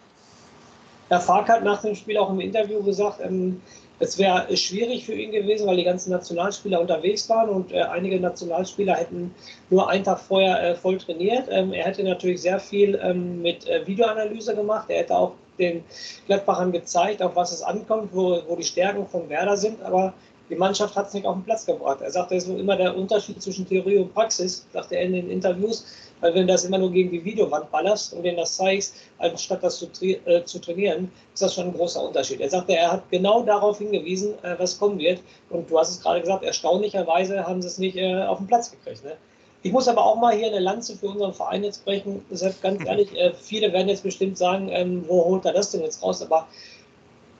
Herr 1.09 1.21
Fark 1.21 1.49
hat 1.49 1.65
nach 1.65 1.81
dem 1.81 1.95
Spiel 1.95 2.19
auch 2.19 2.31
im 2.31 2.41
Interview 2.41 2.83
gesagt, 2.83 3.21
ähm, 3.23 3.61
es 4.01 4.19
wäre 4.19 4.57
schwierig 4.57 5.05
für 5.05 5.15
ihn 5.15 5.33
gewesen, 5.33 5.67
weil 5.67 5.77
die 5.77 5.85
ganzen 5.85 6.11
Nationalspieler 6.11 6.81
unterwegs 6.81 7.29
waren 7.29 7.49
und 7.49 7.73
äh, 7.73 7.83
einige 7.83 8.21
Nationalspieler 8.21 8.95
hätten 8.95 9.35
nur 9.71 9.89
einen 9.89 10.05
Tag 10.05 10.21
vorher 10.21 10.63
äh, 10.63 10.75
voll 10.77 10.99
trainiert. 10.99 11.49
Ähm, 11.51 11.73
er 11.73 11.87
hätte 11.87 12.05
natürlich 12.05 12.43
sehr 12.43 12.61
viel 12.61 12.99
ähm, 13.03 13.43
mit 13.43 13.67
äh, 13.67 13.87
Videoanalyse 13.87 14.55
gemacht. 14.55 14.89
Er 14.89 14.99
hätte 14.99 15.17
auch 15.17 15.33
den 15.59 15.83
Gladbachern 16.27 16.71
gezeigt, 16.71 17.23
auf 17.23 17.35
was 17.35 17.53
es 17.53 17.63
ankommt, 17.63 18.11
wo, 18.13 18.41
wo 18.47 18.55
die 18.55 18.63
Stärken 18.63 19.07
von 19.09 19.29
Werder 19.29 19.57
sind. 19.57 19.83
Aber 19.83 20.15
die 20.49 20.55
Mannschaft 20.55 20.95
hat 20.95 21.09
es 21.09 21.15
nicht 21.15 21.27
auf 21.27 21.35
den 21.35 21.45
Platz 21.45 21.67
gebracht. 21.67 22.01
Er 22.01 22.13
sagte, 22.13 22.37
es 22.37 22.47
ist 22.47 22.57
immer 22.57 22.77
der 22.77 22.97
Unterschied 22.97 23.43
zwischen 23.43 23.67
Theorie 23.69 23.99
und 23.99 24.15
Praxis, 24.15 24.67
sagte 24.73 24.97
er 24.97 25.03
in 25.03 25.13
den 25.13 25.31
Interviews. 25.31 25.85
Weil 26.21 26.35
wenn 26.35 26.47
du 26.47 26.53
das 26.53 26.65
immer 26.65 26.79
nur 26.79 26.91
gegen 26.91 27.11
die 27.11 27.25
Videowand 27.25 27.71
ballerst 27.71 28.13
und 28.13 28.23
denen 28.23 28.39
das 28.39 28.57
zeigst, 28.57 28.95
anstatt 29.19 29.63
das 29.63 29.79
zu, 29.79 29.87
tra 29.87 30.07
äh, 30.07 30.45
zu, 30.45 30.59
trainieren, 30.61 31.11
ist 31.33 31.43
das 31.43 31.55
schon 31.55 31.67
ein 31.67 31.75
großer 31.75 32.03
Unterschied. 32.03 32.41
Er 32.41 32.51
sagte, 32.51 32.77
er 32.77 32.93
hat 32.93 33.11
genau 33.11 33.43
darauf 33.43 33.79
hingewiesen, 33.79 34.35
äh, 34.43 34.55
was 34.59 34.79
kommen 34.79 34.99
wird. 34.99 35.21
Und 35.51 35.71
du 35.71 35.79
hast 35.79 35.91
es 35.91 36.03
gerade 36.03 36.21
gesagt, 36.21 36.45
erstaunlicherweise 36.45 37.47
haben 37.47 37.63
sie 37.63 37.69
es 37.69 37.79
nicht 37.79 37.97
äh, 37.97 38.23
auf 38.25 38.39
den 38.39 38.47
Platz 38.47 38.71
gekriegt. 38.71 39.05
Ne? 39.05 39.17
Ich 39.63 39.73
muss 39.73 39.89
aber 39.89 40.05
auch 40.05 40.17
mal 40.17 40.37
hier 40.37 40.49
eine 40.49 40.61
Lanze 40.61 40.97
für 40.97 41.07
unseren 41.09 41.35
Verein 41.35 41.65
jetzt 41.65 41.85
brechen. 41.85 42.25
Deshalb 42.31 42.61
ganz 42.63 42.85
ehrlich, 42.85 43.17
äh, 43.17 43.33
viele 43.35 43.73
werden 43.73 43.89
jetzt 43.89 44.05
bestimmt 44.05 44.39
sagen, 44.39 44.69
ähm, 44.71 45.05
wo 45.09 45.25
holt 45.25 45.45
er 45.45 45.53
das 45.53 45.71
denn 45.73 45.83
jetzt 45.83 46.03
raus? 46.03 46.23
Aber 46.23 46.47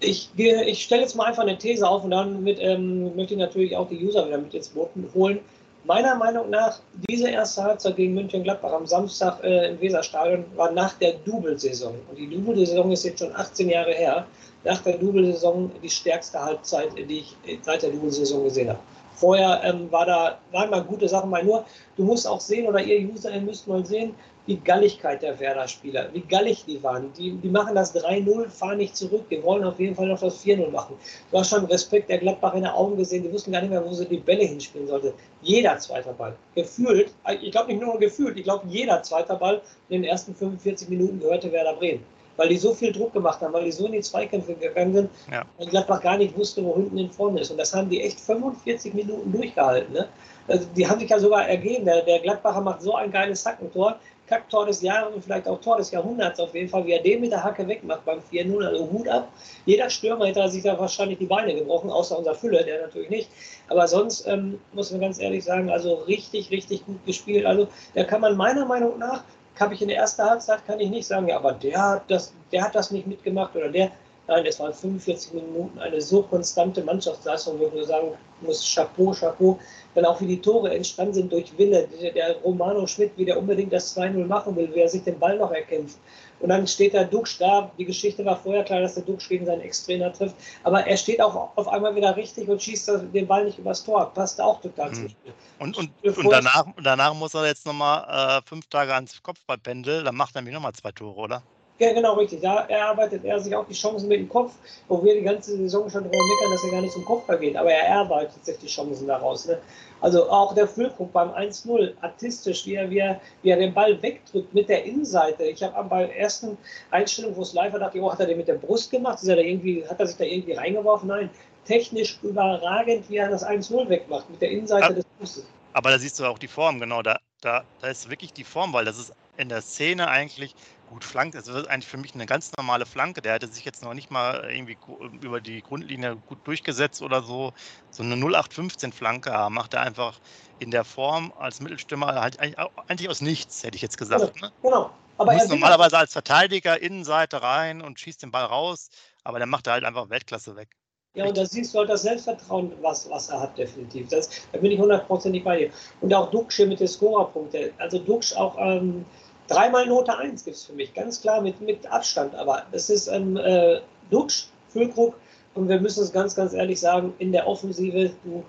ich, 0.01 0.31
ich 0.37 0.83
stelle 0.83 1.03
jetzt 1.03 1.15
mal 1.17 1.25
einfach 1.25 1.43
eine 1.43 1.59
These 1.59 1.89
auf 1.89 2.05
und 2.05 2.11
dann 2.11 2.43
mit, 2.43 2.59
ähm, 2.61 3.15
möchte 3.17 3.35
ich 3.35 3.41
natürlich 3.41 3.77
auch 3.77 3.89
die 3.89 4.05
User 4.05 4.27
wieder 4.27 4.39
mit 4.39 4.55
ins 4.55 4.69
Boot 4.69 4.91
holen. 5.15 5.41
Meiner 5.85 6.15
Meinung 6.17 6.51
nach, 6.51 6.81
diese 7.09 7.31
erste 7.31 7.63
Halbzeit 7.63 7.97
gegen 7.97 8.15
München-Gladbach 8.15 8.73
am 8.73 8.87
Samstag 8.87 9.43
äh, 9.43 9.71
im 9.71 9.81
Weserstadion 9.81 10.45
war 10.57 10.71
nach 10.73 10.95
der 10.99 11.15
Double-Saison. 11.25 11.95
Und 12.11 12.19
die 12.19 12.29
Double-Saison 12.29 12.93
ist 12.93 13.05
jetzt 13.05 13.21
schon 13.21 13.35
18 13.35 13.71
Jahre 13.71 13.93
her. 13.93 14.27
Nach 14.65 14.83
der 14.83 14.99
Double-Saison 14.99 15.71
die 15.83 15.89
stärkste 15.89 16.43
Halbzeit, 16.45 16.91
die 16.97 17.21
ich 17.21 17.37
seit 17.63 17.83
der 17.83 17.91
Double-Saison 17.91 18.45
gesehen 18.45 18.69
habe. 18.69 18.81
Vorher 19.19 19.61
ähm, 19.65 19.91
war 19.91 20.07
da, 20.07 20.39
waren 20.53 20.71
mal 20.71 20.85
gute 20.85 21.09
Sachen, 21.09 21.31
mal 21.31 21.45
nur, 21.45 21.65
du 21.97 22.05
musst 22.05 22.27
auch 22.27 22.41
sehen, 22.41 22.69
oder 22.69 22.81
ihr 22.81 23.09
User, 23.11 23.35
ihr 23.35 23.41
müsst 23.41 23.67
mal 23.67 23.85
sehen, 23.85 24.15
die 24.47 24.61
Galligkeit 24.61 25.23
der 25.23 25.39
Werder-Spieler, 25.39 26.09
wie 26.13 26.21
gallig 26.21 26.65
die 26.65 26.81
waren. 26.83 27.13
Die, 27.19 27.33
die 27.33 27.49
machen 27.49 27.75
das 27.75 27.95
3-0, 27.95 28.49
fahren 28.49 28.79
nicht 28.79 28.97
zurück, 28.97 29.29
die 29.29 29.43
wollen 29.43 29.65
auf 29.65 29.79
jeden 29.81 29.97
Fall 29.97 30.07
noch 30.07 30.21
das 30.21 30.43
4-0 30.45 30.71
machen. 30.71 30.95
Du 31.31 31.39
hast 31.39 31.51
schon 31.51 31.65
Respekt 31.67 32.09
der 32.09 32.19
Gladbach 32.19 32.55
in 32.55 32.63
den 32.63 32.71
Augen 32.71 32.97
gesehen, 32.97 33.25
die 33.25 33.33
wussten 33.33 33.51
gar 33.51 33.61
nicht 33.61 33.71
mehr, 33.71 33.85
wo 33.85 33.93
sie 33.93 34.07
die 34.07 34.19
Bälle 34.19 34.45
hinspielen 34.45 34.87
sollten. 34.87 35.13
Jeder 35.43 35.77
zweite 35.79 36.13
Ball, 36.13 36.35
gefühlt, 36.55 37.13
ich 37.43 37.51
glaube 37.51 37.73
nicht 37.73 37.83
nur 37.83 37.99
gefühlt, 37.99 38.39
ich 38.39 38.45
glaube 38.45 38.67
jeder 38.69 39.03
zweite 39.03 39.35
Ball 39.35 39.61
in 39.89 40.03
den 40.03 40.11
ersten 40.11 40.35
45 40.35 40.89
Minuten 40.89 41.19
gehörte 41.19 41.51
Werder 41.51 41.75
Bremen 41.75 42.05
weil 42.39 42.49
die 42.49 42.57
so 42.57 42.73
viel 42.73 42.93
Druck 42.93 43.13
gemacht 43.13 43.43
haben, 43.43 43.53
weil 43.53 43.65
die 43.65 43.73
so 43.73 43.87
in 43.87 43.93
die 43.93 44.01
Zweikämpfe 44.01 44.55
gegangen 44.55 44.95
sind, 44.95 45.11
ja. 45.31 45.45
und 45.59 45.69
Gladbach 45.69 46.01
gar 46.01 46.17
nicht 46.17 46.37
wusste, 46.39 46.65
wo 46.65 46.75
hinten 46.77 46.97
in 46.97 47.11
vorne 47.11 47.41
ist. 47.41 47.51
Und 47.51 47.59
das 47.59 47.75
haben 47.75 47.91
die 47.91 48.01
echt 48.01 48.19
45 48.21 48.95
Minuten 48.95 49.31
durchgehalten. 49.31 49.93
Ne? 49.93 50.09
Also 50.47 50.67
die 50.75 50.89
haben 50.89 50.99
sich 50.99 51.11
ja 51.11 51.19
sogar 51.19 51.47
ergeben. 51.47 51.85
Der, 51.85 52.03
der 52.03 52.21
Gladbacher 52.21 52.63
macht 52.63 52.81
so 52.81 52.95
ein 52.95 53.11
geiles 53.11 53.45
Hackentor. 53.45 53.99
Kacktor 54.29 54.67
des 54.67 54.83
Jahres 54.83 55.15
und 55.15 55.25
vielleicht 55.25 55.49
auch 55.49 55.61
Tor 55.61 55.79
des 55.79 55.91
Jahrhunderts 55.91 56.39
auf 56.39 56.55
jeden 56.55 56.69
Fall, 56.69 56.87
wie 56.87 56.93
er 56.93 57.03
den 57.03 57.21
mit 57.21 57.33
der 57.33 57.43
Hacke 57.43 57.67
wegmacht 57.67 58.05
beim 58.05 58.21
4-0, 58.31 58.63
also 58.65 58.91
Hut 58.91 59.09
ab. 59.09 59.33
Jeder 59.65 59.89
Stürmer 59.91 60.27
hätte 60.27 60.47
sich 60.49 60.63
da 60.63 60.79
wahrscheinlich 60.79 61.19
die 61.19 61.27
Beine 61.27 61.55
gebrochen, 61.55 61.91
außer 61.91 62.19
unser 62.19 62.35
Fülle, 62.35 62.65
der 62.65 62.83
natürlich 62.83 63.11
nicht. 63.11 63.31
Aber 63.69 63.89
sonst 63.89 64.27
ähm, 64.27 64.61
muss 64.73 64.91
man 64.91 65.01
ganz 65.01 65.19
ehrlich 65.19 65.45
sagen, 65.45 65.71
also 65.71 65.95
richtig, 65.95 66.51
richtig 66.51 66.85
gut 66.85 67.05
gespielt. 67.07 67.47
Also 67.47 67.69
da 67.95 68.05
kann 68.05 68.21
man 68.21 68.37
meiner 68.37 68.67
Meinung 68.67 68.99
nach 68.99 69.25
habe 69.61 69.75
ich 69.75 69.83
in 69.83 69.89
der 69.89 69.99
ersten 69.99 70.23
Halbzeit, 70.23 70.67
kann 70.67 70.81
ich 70.81 70.91
nicht 70.91 71.07
sagen, 71.07 71.29
ja, 71.29 71.37
aber 71.37 71.53
der 71.53 71.81
hat 71.81 72.11
das, 72.11 72.33
der 72.53 72.63
hat 72.63 72.75
das 72.75 72.91
nicht 72.91 73.07
mitgemacht 73.07 73.55
oder 73.57 73.69
der. 73.69 73.91
Nein, 74.27 74.45
es 74.45 74.61
waren 74.61 74.75
45 74.75 75.33
Minuten 75.33 75.79
eine 75.79 76.03
so 76.03 76.23
konstante 76.23 76.83
Mannschaftsleistung, 76.83 77.59
wo 77.59 77.67
ich 77.69 77.73
nur 77.73 77.87
sagen 77.87 78.09
muss, 78.43 78.63
Chapeau, 78.75 79.13
Chapeau. 79.13 79.59
Dann 79.95 80.05
auch 80.05 80.21
wie 80.21 80.27
die 80.27 80.41
Tore 80.41 80.75
entstanden 80.75 81.15
sind 81.15 81.33
durch 81.33 81.57
Wille. 81.57 81.89
Der, 82.15 82.37
Romano 82.45 82.87
Schmidt, 82.87 83.13
wie 83.17 83.25
der 83.25 83.39
unbedingt 83.39 83.73
das 83.73 83.97
2-0 83.97 84.27
machen 84.27 84.55
will, 84.55 84.69
wie 84.75 84.81
er 84.81 84.89
sich 84.89 85.03
den 85.03 85.19
Ball 85.19 85.39
noch 85.39 85.51
erkämpft. 85.51 85.97
Und 86.41 86.51
dann 86.51 86.67
steht 86.67 86.95
der 86.95 87.05
Duxch 87.05 87.39
da. 87.39 87.71
Die 87.79 87.85
Geschichte 87.85 88.25
war 88.25 88.37
vorher 88.37 88.65
klar, 88.65 88.81
dass 88.81 88.95
der 88.95 89.03
Duxch 89.03 89.29
gegen 89.29 89.47
seinen 89.47 89.61
Ex-Trainer 89.63 90.13
trifft. 90.13 90.37
Aber 90.63 90.87
er 90.87 90.97
steht 90.97 91.21
auch 91.21 91.57
auf 91.57 91.69
einmal 91.69 91.95
wieder 91.95 92.17
richtig 92.17 92.49
und 92.49 92.63
schießt 92.63 92.91
den 93.13 93.27
Ball 93.27 93.45
nicht 93.45 93.59
übers 93.59 93.85
Tor. 93.85 94.13
Passt 94.15 94.41
auch 94.41 94.61
total 94.61 94.91
mhm. 94.91 94.95
zum 94.95 95.09
Spiel. 95.09 95.33
Und, 95.59 95.77
und, 95.77 95.91
und 96.19 96.31
danach, 96.31 96.67
danach 96.83 97.15
muss 97.15 97.35
er 97.35 97.47
jetzt 97.47 97.67
nochmal 97.67 98.39
äh, 98.39 98.49
fünf 98.49 98.67
Tage 98.69 98.95
ans 98.95 99.23
Kopfballpendel. 99.23 100.05
Dann 100.05 100.15
macht 100.15 100.35
er 100.35 100.43
nämlich 100.43 100.55
nochmal 100.55 100.73
zwei 100.75 100.93
Tore, 100.93 101.19
oder? 101.19 101.43
Ja, 101.79 101.93
genau, 101.93 102.15
richtig. 102.15 102.41
Da 102.41 102.63
erarbeitet 102.63 103.25
er 103.25 103.39
sich 103.39 103.55
auch 103.55 103.67
die 103.67 103.75
Chancen 103.75 104.09
mit 104.09 104.19
dem 104.19 104.29
Kopf, 104.29 104.53
wo 104.89 105.03
wir 105.05 105.15
die 105.15 105.23
ganze 105.23 105.57
Saison 105.57 105.89
schon 105.89 106.03
drüber 106.03 106.17
meckern, 106.17 106.53
dass 106.53 106.65
er 106.65 106.71
gar 106.73 106.81
nicht 106.81 106.93
zum 106.93 107.05
Kopfball 107.05 107.39
geht. 107.39 107.57
Aber 107.57 107.71
er 107.71 107.87
erarbeitet 107.87 108.45
sich 108.45 108.59
die 108.59 108.67
Chancen 108.67 109.07
daraus. 109.07 109.47
Ne? 109.47 109.59
Also 110.01 110.29
auch 110.29 110.55
der 110.55 110.67
Füllkrug 110.67 111.13
beim 111.13 111.31
1-0, 111.31 111.93
artistisch, 112.01 112.67
wie 112.67 112.75
er, 112.75 112.91
wie, 112.91 112.99
er, 112.99 113.21
wie 113.43 113.51
er 113.51 113.59
den 113.59 113.73
Ball 113.73 114.01
wegdrückt 114.03 114.53
mit 114.55 114.69
der 114.69 114.85
Innenseite. 114.85 115.45
Ich 115.45 115.63
habe 115.63 115.89
bei 115.89 116.07
der 116.07 116.19
ersten 116.19 116.59
Einstellung, 116.91 117.37
wo 117.37 117.43
es 117.43 117.53
live 117.53 117.73
war, 117.73 117.81
dachte 117.81 117.99
ich, 117.99 118.03
oh, 118.03 118.11
hat 118.11 118.21
er 118.21 118.27
den 118.27 118.39
mit 118.39 118.49
der 118.49 118.55
Brust 118.55 118.91
gemacht? 118.91 119.23
Ist 119.23 119.29
er 119.29 119.37
da 119.37 119.43
irgendwie, 119.43 119.87
hat 119.89 120.01
er 120.01 120.07
sich 120.09 120.17
da 120.17 120.25
irgendwie 120.25 120.55
reingeworfen? 120.55 121.09
Nein, 121.09 121.31
technisch 121.65 122.19
überragend, 122.23 123.09
wie 123.09 123.19
er 123.19 123.29
das 123.29 123.47
1-0 123.47 123.89
wegmacht 123.89 124.29
mit 124.31 124.41
der 124.41 124.51
Innenseite 124.51 124.87
aber, 124.87 124.95
des 124.95 125.07
Fußes. 125.21 125.47
Aber 125.75 125.91
da 125.91 125.99
siehst 125.99 126.19
du 126.19 126.25
auch 126.25 126.39
die 126.39 126.49
Form, 126.49 126.81
genau. 126.81 127.03
Da, 127.03 127.19
da, 127.41 127.63
da 127.81 127.89
ist 127.89 128.11
wirklich 128.11 128.33
die 128.33 128.45
Form, 128.45 128.73
weil 128.73 128.85
das 128.85 128.99
ist 128.99 129.13
in 129.39 129.49
der 129.49 129.63
Szene 129.63 130.09
eigentlich 130.09 130.55
gut 130.89 131.05
flankt. 131.05 131.35
Es 131.35 131.47
wird 131.47 131.69
eigentlich 131.69 131.87
für 131.87 131.97
mich 131.97 132.15
eine 132.15 132.27
ganz 132.27 132.51
normale 132.57 132.87
Flanke. 132.87 133.23
Der 133.23 133.35
hätte 133.35 133.47
sich 133.47 133.65
jetzt 133.65 133.83
noch 133.83 133.95
nicht 133.95 134.11
mal 134.11 134.49
irgendwie 134.51 134.77
über 135.21 135.41
die 135.41 135.63
Grundlinie 135.63 136.17
gut 136.17 136.39
durchgesetzt 136.45 137.03
oder 137.03 137.23
so. 137.23 137.53
So 137.91 138.03
eine 138.03 138.15
0815-Flanke 138.17 139.49
macht 139.51 139.75
er 139.75 139.83
einfach 139.83 140.19
in 140.59 140.71
der 140.71 140.85
Form 140.85 141.33
als 141.39 141.61
Mittelstürmer 141.61 142.21
halt 142.21 142.39
eigentlich 142.41 143.09
aus 143.09 143.21
nichts, 143.21 143.63
hätte 143.63 143.77
ich 143.77 143.83
jetzt 143.83 143.99
gesagt. 143.99 144.35
Genau. 144.35 144.47
Ne? 144.47 144.53
genau. 144.63 144.91
Aber 145.19 145.33
er 145.33 145.39
muss 145.39 145.49
normalerweise 145.49 145.99
als 145.99 146.13
Verteidiger 146.13 146.81
Innenseite 146.81 147.43
rein 147.43 147.83
und 147.83 147.99
schießt 147.99 148.23
den 148.23 148.31
Ball 148.31 148.45
raus, 148.45 148.89
aber 149.25 149.41
dann 149.41 149.49
macht 149.49 149.67
er 149.67 149.75
halt 149.75 149.85
einfach 149.85 150.09
Weltklasse 150.11 150.55
weg. 150.57 150.69
Ja, 151.15 151.27
und 151.27 151.37
da 151.37 151.45
siehst 151.45 151.75
du 151.75 151.79
halt 151.79 151.91
das 151.91 152.03
Selbstvertrauen, 152.03 152.73
was, 152.81 153.11
was 153.11 153.29
er 153.29 153.41
hat, 153.41 153.59
definitiv. 153.59 154.09
Das, 154.09 154.31
da 154.53 154.59
bin 154.59 154.71
ich 154.71 154.79
hundertprozentig 154.79 155.43
bei 155.43 155.59
dir. 155.59 155.71
Und 156.01 156.15
auch 156.15 156.31
Duxch 156.31 156.61
mit 156.61 156.79
den 156.79 156.87
Scorerpunkten. 156.87 157.73
Also 157.79 157.99
Duxch 157.99 158.37
auch 158.37 158.57
ähm, 158.59 159.05
Dreimal 159.49 159.87
Note 159.87 160.17
1 160.17 160.45
gibt 160.45 160.57
es 160.57 160.65
für 160.65 160.75
mich, 160.75 160.95
ganz 160.95 161.21
klar 161.21 161.41
mit, 161.41 161.61
mit 161.61 161.91
Abstand. 161.91 162.35
Aber 162.35 162.65
es 162.73 162.91
ist 162.91 163.09
ähm, 163.09 163.37
äh, 163.37 163.81
Dutsch, 164.11 164.45
Füllkrug 164.69 165.15
und 165.55 165.69
wir 165.69 165.81
müssen 165.81 166.05
es 166.05 166.13
ganz, 166.13 166.35
ganz 166.35 166.53
ehrlich 166.53 166.79
sagen, 166.79 167.15
in 167.19 167.33
der 167.33 167.47
Offensive, 167.47 168.11
du, 168.25 168.45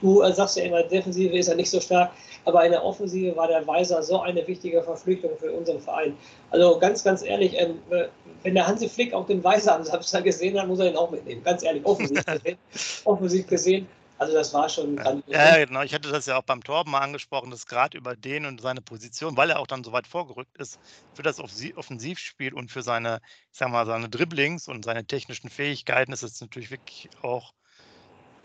du 0.00 0.22
äh, 0.22 0.32
sagst 0.32 0.56
ja 0.56 0.64
immer, 0.64 0.82
Defensive 0.82 1.36
ist 1.36 1.48
er 1.48 1.54
nicht 1.54 1.70
so 1.70 1.80
stark, 1.80 2.10
aber 2.44 2.64
in 2.64 2.72
der 2.72 2.84
Offensive 2.84 3.36
war 3.36 3.46
der 3.46 3.64
Weiser 3.66 4.02
so 4.02 4.20
eine 4.20 4.46
wichtige 4.48 4.82
Verpflichtung 4.82 5.30
für 5.38 5.52
unseren 5.52 5.80
Verein. 5.80 6.16
Also 6.50 6.76
ganz, 6.78 7.04
ganz 7.04 7.22
ehrlich, 7.22 7.54
ähm, 7.56 7.78
äh, 7.90 8.06
wenn 8.42 8.54
der 8.54 8.66
Hansi 8.66 8.88
Flick 8.88 9.14
auch 9.14 9.26
den 9.26 9.44
Weiser 9.44 9.76
am 9.76 9.84
Samstag 9.84 10.24
gesehen 10.24 10.60
hat, 10.60 10.66
muss 10.66 10.80
er 10.80 10.90
ihn 10.90 10.96
auch 10.96 11.10
mitnehmen. 11.12 11.44
Ganz 11.44 11.62
ehrlich, 11.62 11.86
offensiv 11.86 12.24
gesehen. 12.26 12.58
offensiv 13.04 13.46
gesehen 13.46 13.86
also 14.22 14.34
das 14.34 14.54
war 14.54 14.68
schon 14.68 14.96
grandios. 14.96 15.26
Ja, 15.28 15.64
genau. 15.64 15.82
Ich 15.82 15.92
hatte 15.92 16.10
das 16.10 16.26
ja 16.26 16.38
auch 16.38 16.44
beim 16.44 16.62
Torben 16.62 16.92
mal 16.92 17.00
angesprochen, 17.00 17.50
dass 17.50 17.66
gerade 17.66 17.98
über 17.98 18.14
den 18.14 18.46
und 18.46 18.60
seine 18.60 18.80
Position, 18.80 19.36
weil 19.36 19.50
er 19.50 19.58
auch 19.58 19.66
dann 19.66 19.82
so 19.82 19.92
weit 19.92 20.06
vorgerückt 20.06 20.56
ist, 20.58 20.78
für 21.12 21.22
das 21.22 21.40
Offensivspiel 21.40 22.54
und 22.54 22.70
für 22.70 22.82
seine, 22.82 23.20
ich 23.52 23.58
sag 23.58 23.68
mal, 23.70 23.84
seine 23.84 24.08
Dribblings 24.08 24.68
und 24.68 24.84
seine 24.84 25.04
technischen 25.04 25.50
Fähigkeiten 25.50 26.12
ist 26.12 26.22
es 26.22 26.40
natürlich 26.40 26.70
wirklich 26.70 27.10
auch 27.22 27.52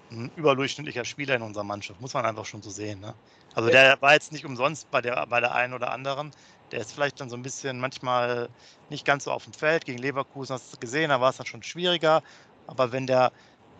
ein 0.09 0.31
überdurchschnittlicher 0.35 1.05
Spieler 1.05 1.35
in 1.35 1.41
unserer 1.43 1.63
Mannschaft, 1.63 2.01
muss 2.01 2.13
man 2.13 2.25
einfach 2.25 2.45
schon 2.45 2.61
so 2.61 2.71
sehen. 2.71 2.99
Ne? 2.99 3.13
Also 3.53 3.69
ja. 3.69 3.73
der 3.73 4.01
war 4.01 4.13
jetzt 4.13 4.31
nicht 4.31 4.45
umsonst 4.45 4.89
bei 4.89 5.01
der, 5.01 5.27
bei 5.27 5.39
der 5.39 5.53
einen 5.53 5.73
oder 5.73 5.91
anderen. 5.91 6.31
Der 6.71 6.79
ist 6.79 6.91
vielleicht 6.91 7.19
dann 7.21 7.29
so 7.29 7.35
ein 7.35 7.43
bisschen 7.43 7.79
manchmal 7.79 8.49
nicht 8.89 9.05
ganz 9.05 9.25
so 9.25 9.31
auf 9.31 9.43
dem 9.43 9.53
Feld. 9.53 9.85
Gegen 9.85 9.99
Leverkusen 9.99 10.53
hast 10.53 10.73
du 10.73 10.77
gesehen, 10.77 11.09
da 11.09 11.21
war 11.21 11.29
es 11.29 11.37
dann 11.37 11.45
schon 11.45 11.63
schwieriger. 11.63 12.23
Aber 12.67 12.91
wenn 12.91 13.05
der 13.05 13.31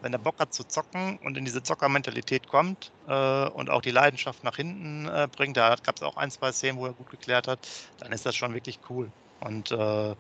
wenn 0.01 0.13
er 0.13 0.19
Bock 0.19 0.39
hat 0.39 0.53
zu 0.53 0.63
zocken 0.63 1.17
und 1.23 1.37
in 1.37 1.45
diese 1.45 1.63
Zockermentalität 1.63 2.47
kommt 2.47 2.91
äh, 3.07 3.47
und 3.49 3.69
auch 3.69 3.81
die 3.81 3.91
Leidenschaft 3.91 4.43
nach 4.43 4.55
hinten 4.55 5.07
äh, 5.07 5.27
bringt, 5.29 5.57
da 5.57 5.75
gab 5.75 5.95
es 5.95 6.03
auch 6.03 6.17
ein, 6.17 6.31
zwei 6.31 6.51
Szenen, 6.51 6.77
wo 6.77 6.85
er 6.85 6.93
gut 6.93 7.09
geklärt 7.09 7.47
hat, 7.47 7.67
dann 7.99 8.11
ist 8.11 8.25
das 8.25 8.35
schon 8.35 8.53
wirklich 8.53 8.79
cool. 8.89 9.11
Und 9.39 9.71
äh, 9.71 10.15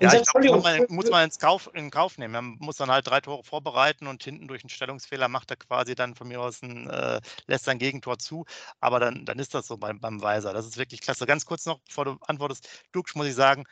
ja, 0.00 0.12
ich 0.12 0.22
glaub, 0.22 0.44
muss 0.44 0.62
man, 0.62 0.86
muss 0.88 1.10
man 1.10 1.24
ins 1.24 1.38
Kauf, 1.38 1.68
in 1.74 1.90
Kauf 1.90 2.18
nehmen. 2.18 2.32
Man 2.32 2.56
muss 2.60 2.76
dann 2.76 2.90
halt 2.90 3.08
drei 3.08 3.20
Tore 3.20 3.42
vorbereiten 3.42 4.06
und 4.06 4.22
hinten 4.22 4.46
durch 4.46 4.62
einen 4.62 4.70
Stellungsfehler 4.70 5.28
macht 5.28 5.50
er 5.50 5.56
quasi 5.56 5.94
dann 5.96 6.14
von 6.14 6.28
mir 6.28 6.40
aus 6.40 6.62
ein, 6.62 6.88
äh, 6.88 7.20
lässt 7.46 7.64
sein 7.64 7.78
Gegentor 7.78 8.18
zu. 8.18 8.44
Aber 8.80 9.00
dann, 9.00 9.24
dann 9.24 9.38
ist 9.40 9.54
das 9.54 9.66
so 9.66 9.76
beim, 9.76 10.00
beim 10.00 10.22
Weiser. 10.22 10.52
Das 10.52 10.66
ist 10.66 10.76
wirklich 10.76 11.00
klasse. 11.00 11.26
Ganz 11.26 11.46
kurz 11.46 11.66
noch, 11.66 11.80
bevor 11.80 12.04
du 12.04 12.16
antwortest, 12.26 12.68
Dux, 12.92 13.14
muss 13.16 13.26
ich 13.26 13.34
sagen, 13.34 13.64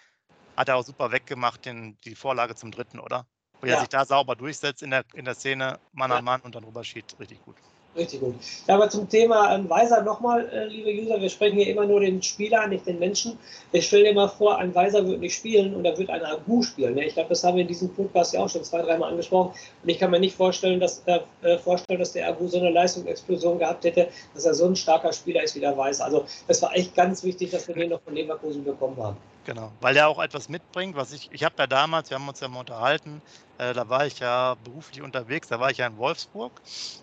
hat 0.56 0.68
er 0.68 0.76
auch 0.76 0.84
super 0.84 1.12
weggemacht, 1.12 1.64
den, 1.64 1.96
die 2.04 2.16
Vorlage 2.16 2.56
zum 2.56 2.72
dritten, 2.72 2.98
oder? 2.98 3.26
Ja. 3.68 3.74
er 3.76 3.80
sich 3.80 3.88
da 3.88 4.04
sauber 4.04 4.34
durchsetzt 4.36 4.82
in 4.82 4.90
der, 4.90 5.04
in 5.14 5.24
der 5.24 5.34
Szene, 5.34 5.78
Mann 5.92 6.12
an 6.12 6.24
Mann 6.24 6.40
und 6.42 6.54
dann 6.54 6.64
rüber 6.64 6.84
schießt. 6.84 7.16
Richtig 7.18 7.44
gut. 7.44 7.56
Richtig 7.96 8.20
gut. 8.20 8.34
Ja, 8.66 8.74
aber 8.74 8.90
zum 8.90 9.08
Thema 9.08 9.54
ähm, 9.54 9.70
Weiser 9.70 10.02
nochmal, 10.02 10.46
äh, 10.50 10.66
liebe 10.66 11.02
User, 11.02 11.20
wir 11.20 11.30
sprechen 11.30 11.56
hier 11.56 11.68
immer 11.68 11.86
nur 11.86 12.00
den 12.00 12.22
Spieler, 12.22 12.66
nicht 12.66 12.86
den 12.86 12.98
Menschen. 12.98 13.38
Ich 13.72 13.86
stelle 13.86 14.04
dir 14.04 14.14
mal 14.14 14.28
vor, 14.28 14.58
ein 14.58 14.74
Weiser 14.74 15.06
wird 15.06 15.20
nicht 15.20 15.34
spielen 15.34 15.74
und 15.74 15.84
er 15.86 15.96
wird 15.96 16.10
ein 16.10 16.22
Agu 16.22 16.62
spielen. 16.62 16.94
Ne? 16.94 17.06
Ich 17.06 17.14
glaube, 17.14 17.30
das 17.30 17.42
haben 17.42 17.56
wir 17.56 17.62
in 17.62 17.68
diesem 17.68 17.88
Podcast 17.94 18.34
ja 18.34 18.40
auch 18.40 18.50
schon 18.50 18.64
zwei, 18.64 18.82
dreimal 18.82 19.10
angesprochen. 19.10 19.54
Und 19.82 19.88
ich 19.88 19.98
kann 19.98 20.10
mir 20.10 20.20
nicht 20.20 20.36
vorstellen, 20.36 20.78
dass, 20.78 21.02
äh, 21.06 21.20
äh, 21.42 21.58
vorstellen, 21.58 21.98
dass 21.98 22.12
der 22.12 22.28
Agu 22.28 22.46
so 22.48 22.58
eine 22.58 22.70
Leistungsexplosion 22.70 23.58
gehabt 23.58 23.84
hätte, 23.84 24.08
dass 24.34 24.44
er 24.44 24.54
so 24.54 24.66
ein 24.66 24.76
starker 24.76 25.12
Spieler 25.12 25.42
ist 25.42 25.54
wie 25.56 25.60
der 25.60 25.76
Weiser. 25.76 26.04
Also 26.04 26.26
das 26.48 26.60
war 26.60 26.76
echt 26.76 26.94
ganz 26.94 27.24
wichtig, 27.24 27.50
dass 27.50 27.66
wir 27.66 27.74
den 27.74 27.90
noch 27.90 28.02
von 28.02 28.14
Leverkusen 28.14 28.62
bekommen 28.62 28.96
haben. 28.98 29.16
Genau, 29.46 29.76
weil 29.80 29.96
er 29.96 30.08
auch 30.08 30.18
etwas 30.18 30.48
mitbringt, 30.48 30.96
was 30.96 31.12
ich, 31.12 31.30
ich 31.30 31.44
habe 31.44 31.54
ja 31.56 31.68
damals, 31.68 32.10
wir 32.10 32.16
haben 32.16 32.28
uns 32.28 32.40
ja 32.40 32.48
mal 32.48 32.58
unterhalten, 32.60 33.22
äh, 33.58 33.74
da 33.74 33.88
war 33.88 34.04
ich 34.04 34.18
ja 34.18 34.56
beruflich 34.56 35.02
unterwegs, 35.02 35.46
da 35.46 35.60
war 35.60 35.70
ich 35.70 35.76
ja 35.78 35.86
in 35.86 35.96
Wolfsburg 35.98 36.60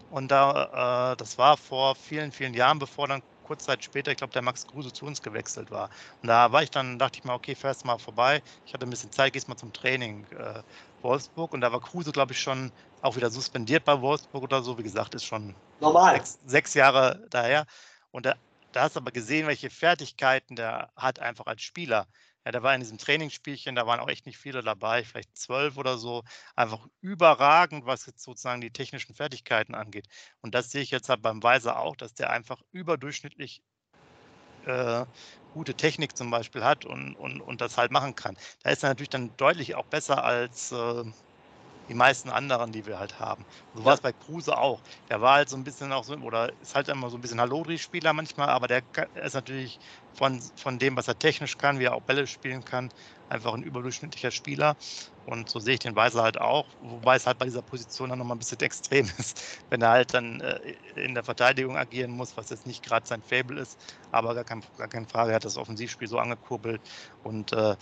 und 0.09 0.27
da, 0.29 1.13
äh, 1.13 1.15
das 1.15 1.37
war 1.37 1.55
vor 1.55 1.95
vielen, 1.95 2.33
vielen 2.33 2.53
Jahren, 2.53 2.79
bevor 2.79 3.07
dann 3.07 3.21
kurz 3.43 3.63
Zeit 3.63 3.81
später, 3.85 4.11
ich 4.11 4.17
glaube, 4.17 4.33
der 4.33 4.41
Max 4.41 4.67
Kruse 4.67 4.91
zu 4.91 5.05
uns 5.05 5.21
gewechselt 5.21 5.71
war. 5.71 5.89
Und 6.21 6.27
da 6.27 6.51
war 6.51 6.63
ich 6.63 6.69
dann, 6.69 6.99
dachte 6.99 7.17
ich 7.19 7.23
mal, 7.23 7.33
okay, 7.35 7.55
fährst 7.55 7.85
mal 7.85 7.97
vorbei. 7.97 8.41
Ich 8.65 8.73
hatte 8.73 8.85
ein 8.85 8.89
bisschen 8.89 9.11
Zeit, 9.13 9.31
gehst 9.33 9.47
mal 9.47 9.55
zum 9.57 9.71
Training 9.71 10.25
äh, 10.31 10.63
Wolfsburg 11.01 11.53
und 11.53 11.61
da 11.61 11.71
war 11.71 11.79
Kruse, 11.81 12.11
glaube 12.11 12.33
ich, 12.33 12.41
schon 12.41 12.71
auch 13.01 13.15
wieder 13.15 13.31
suspendiert 13.31 13.85
bei 13.85 14.01
Wolfsburg 14.01 14.43
oder 14.43 14.63
so. 14.63 14.77
Wie 14.77 14.83
gesagt, 14.83 15.15
ist 15.15 15.23
schon 15.25 15.55
Normal. 15.79 16.13
Sechs, 16.15 16.39
sechs 16.45 16.73
Jahre 16.73 17.25
daher. 17.29 17.65
Und 18.11 18.25
da, 18.25 18.35
da 18.71 18.83
hast 18.83 18.95
du 18.95 18.99
aber 19.01 19.11
gesehen, 19.11 19.47
welche 19.47 19.69
Fertigkeiten 19.69 20.55
der 20.55 20.91
hat 20.95 21.19
einfach 21.19 21.45
als 21.47 21.61
Spieler. 21.61 22.07
Ja, 22.45 22.51
der 22.51 22.63
war 22.63 22.73
in 22.75 22.81
diesem 22.81 22.97
Trainingsspielchen, 22.97 23.75
da 23.75 23.87
waren 23.87 23.99
auch 24.01 24.09
echt 24.09 24.25
nicht 24.25 24.37
viele 24.37 24.61
dabei, 24.63 25.03
vielleicht 25.03 25.37
zwölf 25.37 25.77
oder 25.77 25.97
so. 25.97 26.23
Einfach 26.55 26.87
überragend, 27.01 27.85
was 27.85 28.05
jetzt 28.05 28.23
sozusagen 28.23 28.59
die 28.61 28.71
technischen 28.71 29.15
Fertigkeiten 29.15 29.75
angeht. 29.75 30.07
Und 30.41 30.53
das 30.53 30.69
sehe 30.71 30.81
ich 30.81 30.91
jetzt 30.91 31.07
halt 31.09 31.21
beim 31.21 31.41
Weiser 31.41 31.79
auch, 31.79 31.95
dass 31.95 32.13
der 32.13 32.31
einfach 32.31 32.61
überdurchschnittlich 32.73 33.61
äh, 34.65 35.05
gute 35.53 35.75
Technik 35.75 36.17
zum 36.17 36.31
Beispiel 36.31 36.63
hat 36.63 36.85
und, 36.85 37.15
und, 37.15 37.39
und 37.41 37.61
das 37.61 37.77
halt 37.77 37.91
machen 37.91 38.15
kann. 38.15 38.37
Da 38.63 38.71
ist 38.71 38.83
er 38.83 38.89
natürlich 38.89 39.09
dann 39.09 39.35
deutlich 39.37 39.75
auch 39.75 39.85
besser 39.85 40.23
als 40.23 40.71
äh, 40.71 41.03
die 41.89 41.93
meisten 41.93 42.29
anderen, 42.29 42.71
die 42.71 42.85
wir 42.85 42.99
halt 42.99 43.19
haben. 43.19 43.45
So 43.73 43.81
ja. 43.81 43.85
war 43.85 43.93
es 43.93 44.01
bei 44.01 44.13
Kruse 44.13 44.57
auch. 44.57 44.81
Der 45.09 45.21
war 45.21 45.35
halt 45.35 45.49
so 45.49 45.57
ein 45.57 45.63
bisschen 45.63 45.91
auch 45.91 46.03
so, 46.03 46.15
oder 46.15 46.51
ist 46.61 46.75
halt 46.75 46.87
immer 46.87 47.09
so 47.09 47.17
ein 47.17 47.21
bisschen 47.21 47.41
Hallodri-Spieler 47.41 48.13
manchmal, 48.13 48.49
aber 48.49 48.67
der 48.67 48.83
ist 49.23 49.33
natürlich 49.33 49.79
von, 50.13 50.41
von 50.55 50.79
dem, 50.79 50.95
was 50.95 51.07
er 51.07 51.17
technisch 51.17 51.57
kann, 51.57 51.79
wie 51.79 51.85
er 51.85 51.95
auch 51.95 52.01
Bälle 52.01 52.27
spielen 52.27 52.63
kann, 52.63 52.89
einfach 53.29 53.53
ein 53.53 53.63
überdurchschnittlicher 53.63 54.31
Spieler. 54.31 54.75
Und 55.25 55.49
so 55.49 55.59
sehe 55.59 55.75
ich 55.75 55.79
den 55.79 55.95
Weiser 55.95 56.21
halt 56.23 56.39
auch, 56.39 56.67
wobei 56.81 57.15
es 57.15 57.25
halt 57.25 57.37
bei 57.37 57.45
dieser 57.45 57.61
Position 57.61 58.09
dann 58.09 58.19
nochmal 58.19 58.35
ein 58.35 58.39
bisschen 58.39 58.59
extrem 58.61 59.09
ist, 59.17 59.41
wenn 59.69 59.81
er 59.81 59.89
halt 59.89 60.13
dann 60.13 60.41
äh, 60.41 60.75
in 60.95 61.13
der 61.15 61.23
Verteidigung 61.23 61.77
agieren 61.77 62.11
muss, 62.11 62.37
was 62.37 62.49
jetzt 62.49 62.65
nicht 62.65 62.83
gerade 62.83 63.07
sein 63.07 63.21
Fable 63.23 63.59
ist, 63.59 63.79
aber 64.11 64.35
gar, 64.35 64.43
kein, 64.43 64.63
gar 64.77 64.87
keine 64.87 65.07
Frage, 65.07 65.31
er 65.31 65.35
hat 65.35 65.45
das 65.45 65.57
Offensivspiel 65.57 66.07
so 66.07 66.19
angekurbelt 66.19 66.81
und 67.21 67.53
äh, 67.53 67.75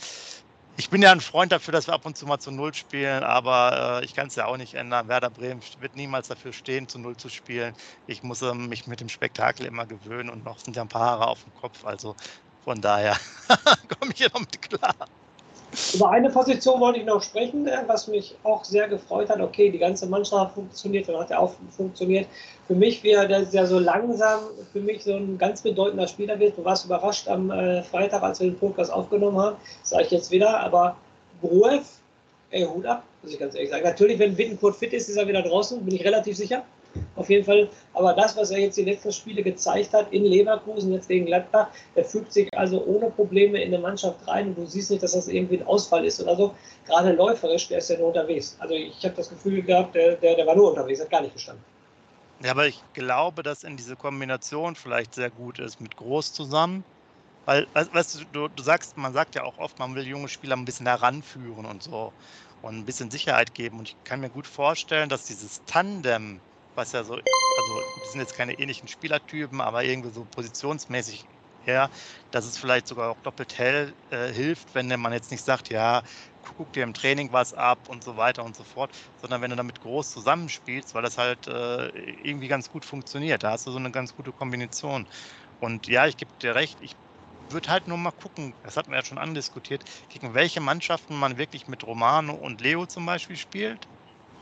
ich 0.77 0.89
bin 0.89 1.01
ja 1.01 1.11
ein 1.11 1.21
Freund 1.21 1.51
dafür, 1.51 1.71
dass 1.73 1.87
wir 1.87 1.93
ab 1.93 2.05
und 2.05 2.17
zu 2.17 2.25
mal 2.25 2.39
zu 2.39 2.51
Null 2.51 2.73
spielen, 2.73 3.23
aber 3.23 3.99
äh, 4.01 4.05
ich 4.05 4.13
kann 4.13 4.27
es 4.27 4.35
ja 4.35 4.45
auch 4.47 4.57
nicht 4.57 4.73
ändern. 4.73 5.07
Werder 5.07 5.29
Bremen 5.29 5.61
wird 5.77 5.95
niemals 5.95 6.27
dafür 6.27 6.53
stehen, 6.53 6.87
zu 6.87 6.97
Null 6.99 7.17
zu 7.17 7.29
spielen. 7.29 7.75
Ich 8.05 8.23
muss 8.23 8.41
äh, 8.41 8.53
mich 8.53 8.87
mit 8.87 8.99
dem 8.99 9.09
Spektakel 9.09 9.65
immer 9.65 9.85
gewöhnen 9.85 10.29
und 10.29 10.43
noch 10.43 10.59
sind 10.59 10.75
ja 10.75 10.81
ein 10.81 10.87
paar 10.89 11.01
Haare 11.11 11.27
auf 11.27 11.43
dem 11.43 11.53
Kopf. 11.53 11.83
Also 11.85 12.15
von 12.61 12.81
daher 12.81 13.17
komme 13.99 14.11
ich 14.13 14.17
hier 14.19 14.29
noch 14.33 14.39
mit 14.41 14.61
klar. 14.61 14.95
Über 15.93 16.09
eine 16.09 16.29
Position 16.29 16.79
wollte 16.81 16.99
ich 16.99 17.05
noch 17.05 17.21
sprechen, 17.23 17.67
äh, 17.67 17.83
was 17.87 18.07
mich 18.07 18.35
auch 18.43 18.63
sehr 18.63 18.87
gefreut 18.87 19.29
hat. 19.29 19.39
Okay, 19.39 19.69
die 19.69 19.77
ganze 19.77 20.05
Mannschaft 20.05 20.55
funktioniert, 20.55 21.07
dann 21.07 21.17
hat 21.17 21.31
er 21.31 21.39
auch 21.39 21.53
funktioniert. 21.75 22.27
Für 22.67 22.75
mich, 22.75 23.03
wie 23.03 23.11
er 23.11 23.27
der 23.27 23.67
so 23.67 23.79
langsam 23.79 24.39
für 24.71 24.79
mich 24.79 25.03
so 25.03 25.15
ein 25.15 25.37
ganz 25.37 25.61
bedeutender 25.61 26.07
Spieler 26.07 26.39
wird. 26.39 26.57
Du 26.57 26.65
warst 26.65 26.85
überrascht 26.85 27.27
am 27.27 27.51
äh, 27.51 27.83
Freitag, 27.83 28.21
als 28.21 28.39
wir 28.39 28.49
den 28.49 28.59
Podcast 28.59 28.91
aufgenommen 28.91 29.37
haben. 29.37 29.55
Das 29.81 29.91
sage 29.91 30.03
ich 30.03 30.11
jetzt 30.11 30.31
wieder, 30.31 30.59
aber 30.59 30.95
Gruev, 31.41 31.85
ey, 32.51 32.63
Hut 32.65 32.85
ab, 32.85 33.03
muss 33.21 33.33
ich 33.33 33.39
ganz 33.39 33.55
ehrlich 33.55 33.69
sagen. 33.69 33.83
Natürlich, 33.83 34.19
wenn 34.19 34.37
Wittencourt 34.37 34.75
fit 34.75 34.93
ist, 34.93 35.09
ist 35.09 35.17
er 35.17 35.27
wieder 35.27 35.41
draußen, 35.41 35.83
bin 35.83 35.95
ich 35.95 36.03
relativ 36.03 36.35
sicher 36.35 36.63
auf 37.15 37.29
jeden 37.29 37.45
Fall. 37.45 37.69
Aber 37.93 38.13
das, 38.13 38.36
was 38.38 38.51
er 38.51 38.60
jetzt 38.60 38.77
die 38.77 38.83
letzten 38.83 39.12
Spiele 39.12 39.43
gezeigt 39.43 39.93
hat 39.93 40.12
in 40.12 40.25
Leverkusen, 40.25 40.93
jetzt 40.93 41.07
gegen 41.07 41.25
Gladbach, 41.25 41.67
der 41.95 42.05
fügt 42.05 42.33
sich 42.33 42.50
also 42.57 42.83
ohne 42.86 43.10
Probleme 43.12 43.62
in 43.62 43.74
eine 43.74 43.81
Mannschaft 43.81 44.27
rein 44.27 44.50
und 44.50 44.57
du 44.57 44.65
siehst 44.65 44.91
nicht, 44.91 45.03
dass 45.03 45.13
das 45.13 45.27
irgendwie 45.27 45.60
ein 45.60 45.67
Ausfall 45.67 46.05
ist 46.05 46.21
oder 46.21 46.36
so. 46.36 46.55
Gerade 46.86 47.13
läuferisch, 47.13 47.67
der 47.67 47.79
ist 47.79 47.89
ja 47.89 47.98
nur 47.98 48.07
unterwegs. 48.07 48.55
Also 48.60 48.74
ich 48.75 49.03
habe 49.03 49.15
das 49.15 49.29
Gefühl 49.29 49.62
gehabt, 49.62 49.95
der, 49.95 50.15
der, 50.15 50.36
der 50.36 50.48
war 50.48 50.55
nur 50.55 50.69
unterwegs, 50.69 51.01
hat 51.01 51.10
gar 51.10 51.21
nicht 51.21 51.33
gestanden. 51.33 51.63
Ja, 52.43 52.51
aber 52.51 52.67
ich 52.67 52.81
glaube, 52.93 53.43
dass 53.43 53.63
in 53.63 53.77
diese 53.77 53.95
Kombination 53.95 54.75
vielleicht 54.75 55.13
sehr 55.15 55.29
gut 55.29 55.60
ist 55.60 55.79
mit 55.79 55.95
Groß 55.95 56.33
zusammen 56.33 56.83
Weil, 57.45 57.67
weißt 57.74 58.25
du, 58.33 58.48
du, 58.50 58.63
sagst, 58.63 58.98
man 58.98 59.13
sagt 59.13 59.36
ja 59.36 59.43
auch 59.43 59.57
oft, 59.60 59.79
man 59.79 59.95
will 59.95 60.07
junge 60.07 60.27
Spieler 60.27 60.55
ein 60.55 60.65
bisschen 60.65 60.88
heranführen 60.88 61.65
und 61.65 61.83
so 61.83 62.13
und 62.62 62.77
ein 62.77 62.86
bisschen 62.86 63.12
Sicherheit 63.12 63.53
geben. 63.53 63.79
Und 63.79 63.89
ich 63.89 63.95
kann 64.03 64.21
mir 64.21 64.29
gut 64.29 64.48
vorstellen, 64.48 65.10
dass 65.10 65.25
dieses 65.25 65.62
Tandem, 65.65 66.39
was 66.81 66.91
ja 66.93 67.03
so, 67.03 67.13
also 67.13 67.81
die 68.05 68.09
sind 68.09 68.19
jetzt 68.21 68.35
keine 68.35 68.53
ähnlichen 68.57 68.88
Spielertypen, 68.88 69.61
aber 69.61 69.83
irgendwie 69.83 70.11
so 70.11 70.25
positionsmäßig 70.25 71.27
her, 71.59 71.89
dass 72.31 72.45
es 72.45 72.57
vielleicht 72.57 72.88
sogar 72.88 73.11
auch 73.11 73.19
doppelt 73.21 73.57
hell 73.57 73.95
äh, 74.09 74.33
hilft, 74.33 74.73
wenn 74.73 74.88
man 75.00 75.13
jetzt 75.13 75.29
nicht 75.31 75.43
sagt, 75.43 75.69
ja, 75.69 76.01
guck 76.41 76.73
dir 76.73 76.83
im 76.83 76.93
Training 76.95 77.31
was 77.31 77.53
ab 77.53 77.88
und 77.88 78.03
so 78.03 78.17
weiter 78.17 78.43
und 78.43 78.55
so 78.55 78.63
fort, 78.63 78.93
sondern 79.15 79.41
wenn 79.41 79.51
du 79.51 79.55
damit 79.57 79.79
groß 79.79 80.09
zusammenspielst, 80.09 80.95
weil 80.95 81.03
das 81.03 81.17
halt 81.19 81.47
äh, 81.47 81.89
irgendwie 81.89 82.47
ganz 82.47 82.67
gut 82.69 82.83
funktioniert. 82.85 83.43
Da 83.43 83.51
hast 83.51 83.67
du 83.67 83.71
so 83.71 83.77
eine 83.77 83.91
ganz 83.91 84.15
gute 84.15 84.33
Kombination. 84.33 85.07
Und 85.59 85.88
ja, 85.88 86.07
ich 86.07 86.17
gebe 86.17 86.31
dir 86.41 86.55
recht, 86.55 86.81
ich 86.81 86.93
würde 87.50 87.69
halt 87.69 87.88
nur 87.88 87.97
mal 87.97 88.11
gucken, 88.11 88.55
das 88.63 88.77
hatten 88.77 88.91
wir 88.91 88.97
ja 88.97 89.05
schon 89.05 89.19
andiskutiert, 89.19 89.83
gegen 90.09 90.33
welche 90.33 90.61
Mannschaften 90.61 91.15
man 91.19 91.38
wirklich 91.38 91.67
mit 91.67 91.83
Romano 91.83 92.33
und 92.35 92.61
Leo 92.61 92.88
zum 92.88 93.05
Beispiel 93.05 93.38
spielt 93.38 93.88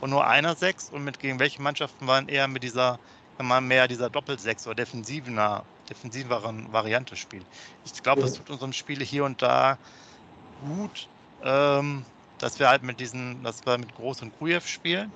und 0.00 0.10
nur 0.10 0.26
einer 0.26 0.56
Sechs 0.56 0.90
und 0.90 1.04
mit 1.04 1.18
gegen 1.18 1.38
welche 1.38 1.62
Mannschaften 1.62 2.06
man 2.06 2.28
eher 2.28 2.48
mit 2.48 2.62
dieser, 2.62 2.98
mal 3.38 3.60
mehr 3.60 3.88
dieser 3.88 4.10
Doppelsechs 4.10 4.66
oder 4.66 4.76
defensiver, 4.76 5.64
defensiveren 5.88 6.72
Variante 6.72 7.16
spielt. 7.16 7.46
Ich 7.84 8.02
glaube, 8.02 8.22
das 8.22 8.34
tut 8.34 8.50
unserem 8.50 8.72
Spiel 8.72 9.02
hier 9.04 9.24
und 9.24 9.42
da 9.42 9.78
gut, 10.58 11.08
ähm, 11.42 12.04
dass 12.38 12.58
wir 12.58 12.68
halt 12.68 12.82
mit 12.82 13.00
diesen, 13.00 13.42
dass 13.42 13.64
wir 13.66 13.78
mit 13.78 13.94
Groß 13.94 14.22
und 14.22 14.32
Krujew 14.36 14.60
spielen 14.60 15.12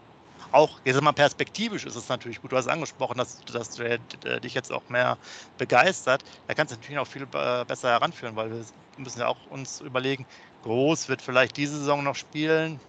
auch, 0.50 0.80
jetzt 0.84 1.00
mal 1.00 1.12
perspektivisch 1.12 1.84
ist 1.84 1.96
es 1.96 2.08
natürlich 2.08 2.40
gut. 2.40 2.52
Du 2.52 2.56
hast 2.56 2.68
angesprochen, 2.68 3.18
dass, 3.18 3.40
dass 3.40 3.70
du 3.70 3.84
äh, 3.84 4.40
dich 4.40 4.54
jetzt 4.54 4.72
auch 4.72 4.88
mehr 4.88 5.18
begeistert. 5.56 6.22
Da 6.46 6.54
kannst 6.54 6.72
du 6.72 6.76
natürlich 6.76 6.98
auch 6.98 7.06
viel 7.06 7.22
äh, 7.22 7.64
besser 7.64 7.90
heranführen, 7.90 8.36
weil 8.36 8.50
wir 8.50 8.64
müssen 8.96 9.20
ja 9.20 9.26
auch 9.28 9.46
uns 9.46 9.80
überlegen, 9.80 10.26
Groß 10.62 11.08
wird 11.08 11.22
vielleicht 11.22 11.56
diese 11.56 11.78
Saison 11.78 12.04
noch 12.04 12.16
spielen. 12.16 12.80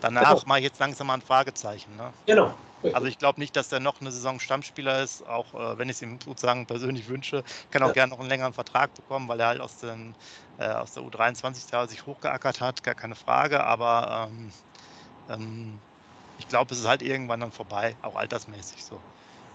Danach 0.00 0.30
genau. 0.30 0.42
mache 0.46 0.58
ich 0.58 0.64
jetzt 0.64 0.78
langsam 0.78 1.08
mal 1.08 1.14
ein 1.14 1.22
Fragezeichen. 1.22 1.96
Ne? 1.96 2.12
Genau. 2.26 2.54
Also 2.92 3.06
ich 3.06 3.18
glaube 3.18 3.40
nicht, 3.40 3.56
dass 3.56 3.68
der 3.68 3.80
noch 3.80 4.00
eine 4.00 4.12
Saison 4.12 4.38
Stammspieler 4.38 5.02
ist, 5.02 5.26
auch 5.26 5.52
äh, 5.54 5.78
wenn 5.78 5.88
ich 5.88 5.96
es 5.96 6.02
ihm 6.02 6.18
sozusagen 6.24 6.66
persönlich 6.66 7.08
wünsche. 7.08 7.42
Kann 7.70 7.82
auch 7.82 7.88
ja. 7.88 7.94
gerne 7.94 8.10
noch 8.10 8.20
einen 8.20 8.28
längeren 8.28 8.52
Vertrag 8.52 8.94
bekommen, 8.94 9.26
weil 9.28 9.40
er 9.40 9.48
halt 9.48 9.60
aus, 9.60 9.78
den, 9.78 10.14
äh, 10.58 10.68
aus 10.68 10.92
der 10.92 11.02
U23 11.02 11.88
sich 11.88 12.06
hochgeackert 12.06 12.60
hat, 12.60 12.82
gar 12.84 12.94
keine 12.94 13.16
Frage. 13.16 13.64
Aber 13.64 14.28
ähm, 14.30 14.52
ähm, 15.28 15.78
ich 16.38 16.46
glaube, 16.46 16.72
es 16.72 16.80
ist 16.80 16.86
halt 16.86 17.02
irgendwann 17.02 17.40
dann 17.40 17.52
vorbei, 17.52 17.96
auch 18.02 18.14
altersmäßig 18.14 18.84
so. 18.84 19.00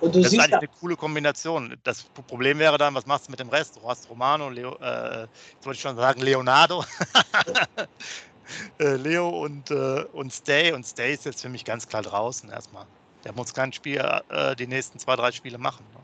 Und 0.01 0.15
du 0.15 0.21
das 0.21 0.31
siehst 0.31 0.43
ist 0.43 0.53
eigentlich 0.53 0.69
eine 0.69 0.79
coole 0.79 0.97
Kombination. 0.97 1.77
Das 1.85 2.03
Problem 2.03 2.59
wäre 2.59 2.77
dann, 2.77 2.93
was 2.93 3.05
machst 3.05 3.27
du 3.27 3.31
mit 3.31 3.39
dem 3.39 3.47
Rest? 3.47 3.77
Du 3.77 3.87
hast 3.87 4.09
Romano, 4.09 4.49
Leo, 4.49 4.75
äh, 4.81 5.21
jetzt 5.21 5.65
wollte 5.65 5.77
ich 5.77 5.81
schon 5.81 5.95
sagen, 5.95 6.19
Leonardo. 6.19 6.83
äh, 8.79 8.95
Leo 8.95 9.29
und, 9.29 9.71
äh, 9.71 10.05
und 10.13 10.31
Stay. 10.33 10.71
Und 10.71 10.85
Stay 10.85 11.13
ist 11.13 11.25
jetzt 11.25 11.41
für 11.41 11.49
mich 11.49 11.65
ganz 11.65 11.87
klar 11.87 12.01
draußen 12.01 12.49
erstmal. 12.49 12.85
Der 13.23 13.33
muss 13.33 13.53
kein 13.53 13.71
Spiel, 13.71 14.03
äh, 14.29 14.55
die 14.55 14.67
nächsten 14.67 14.99
zwei, 14.99 15.15
drei 15.15 15.31
Spiele 15.31 15.57
machen. 15.57 15.85
Ne? 15.93 15.99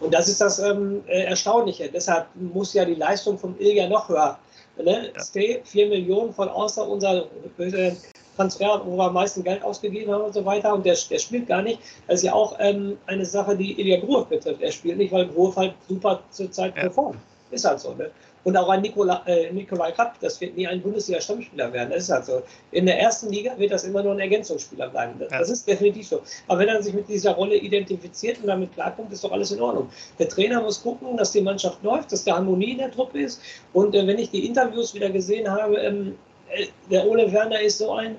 Und 0.00 0.12
das 0.12 0.28
ist 0.28 0.40
das 0.40 0.58
ähm, 0.58 1.02
äh, 1.06 1.24
Erstaunliche. 1.24 1.88
Deshalb 1.88 2.26
muss 2.34 2.74
ja 2.74 2.84
die 2.84 2.94
Leistung 2.94 3.38
von 3.38 3.58
Ilja 3.58 3.88
noch 3.88 4.08
höher. 4.08 4.38
Ne? 4.76 5.12
Ja. 5.14 5.22
Stay, 5.22 5.62
4 5.64 5.88
Millionen 5.88 6.34
von 6.34 6.48
außer 6.48 6.86
unser 6.86 7.26
äh, 7.58 7.92
Transfer, 8.36 8.82
wo 8.84 8.96
wir 8.96 9.04
am 9.04 9.14
meisten 9.14 9.44
Geld 9.44 9.62
ausgegeben 9.62 10.12
haben 10.12 10.24
und 10.24 10.34
so 10.34 10.44
weiter. 10.44 10.74
Und 10.74 10.84
der, 10.84 10.96
der 11.10 11.18
spielt 11.18 11.46
gar 11.46 11.62
nicht. 11.62 11.78
Das 12.08 12.16
ist 12.16 12.24
ja 12.24 12.32
auch 12.32 12.56
ähm, 12.58 12.98
eine 13.06 13.24
Sache, 13.24 13.56
die 13.56 13.80
Ilya 13.80 14.00
Gruev 14.00 14.26
betrifft. 14.26 14.60
Er 14.60 14.72
spielt 14.72 14.98
nicht, 14.98 15.12
weil 15.12 15.28
Gruev 15.28 15.56
halt 15.56 15.74
super 15.88 16.20
zurzeit 16.30 16.74
ja. 16.76 16.82
performt. 16.82 17.18
Ist 17.54 17.64
halt 17.64 17.80
so. 17.80 17.94
Ne? 17.94 18.10
Und 18.42 18.56
auch 18.56 18.68
ein 18.68 18.82
Nikola, 18.82 19.22
äh, 19.26 19.50
Nikolai 19.52 19.92
Kapp, 19.92 20.16
das 20.20 20.40
wird 20.40 20.56
nie 20.56 20.66
ein 20.66 20.82
Bundesliga-Stammspieler 20.82 21.72
werden. 21.72 21.90
Das 21.90 22.04
ist 22.04 22.10
halt 22.10 22.26
so. 22.26 22.42
In 22.72 22.84
der 22.86 23.00
ersten 23.00 23.30
Liga 23.30 23.56
wird 23.58 23.70
das 23.70 23.84
immer 23.84 24.02
nur 24.02 24.12
ein 24.12 24.20
Ergänzungsspieler 24.20 24.88
bleiben. 24.88 25.14
Das, 25.18 25.30
ja. 25.30 25.38
das, 25.38 25.50
ist 25.50 25.66
definitiv 25.66 26.08
so. 26.08 26.20
Aber 26.48 26.58
wenn 26.58 26.68
er 26.68 26.82
sich 26.82 26.92
mit 26.92 27.08
dieser 27.08 27.32
Rolle 27.32 27.56
identifiziert 27.56 28.38
und 28.40 28.48
damit 28.48 28.74
klarkommt, 28.74 29.12
ist 29.12 29.24
doch 29.24 29.32
alles 29.32 29.52
in 29.52 29.60
Ordnung. 29.60 29.88
Der 30.18 30.28
Trainer 30.28 30.60
muss 30.60 30.82
gucken, 30.82 31.16
dass 31.16 31.32
die 31.32 31.40
Mannschaft 31.40 31.82
läuft, 31.82 32.12
dass 32.12 32.24
der 32.24 32.34
Harmonie 32.34 32.72
in 32.72 32.78
der 32.78 32.90
Truppe 32.90 33.20
ist. 33.20 33.40
Und 33.72 33.94
äh, 33.94 34.06
wenn 34.06 34.18
ich 34.18 34.30
die 34.30 34.46
Interviews 34.46 34.94
wieder 34.94 35.10
gesehen 35.10 35.50
habe, 35.50 35.76
ähm, 35.76 36.18
äh, 36.50 36.66
der 36.90 37.06
Ole 37.06 37.32
Werner 37.32 37.60
ist 37.60 37.78
so 37.78 37.92
ein, 37.92 38.16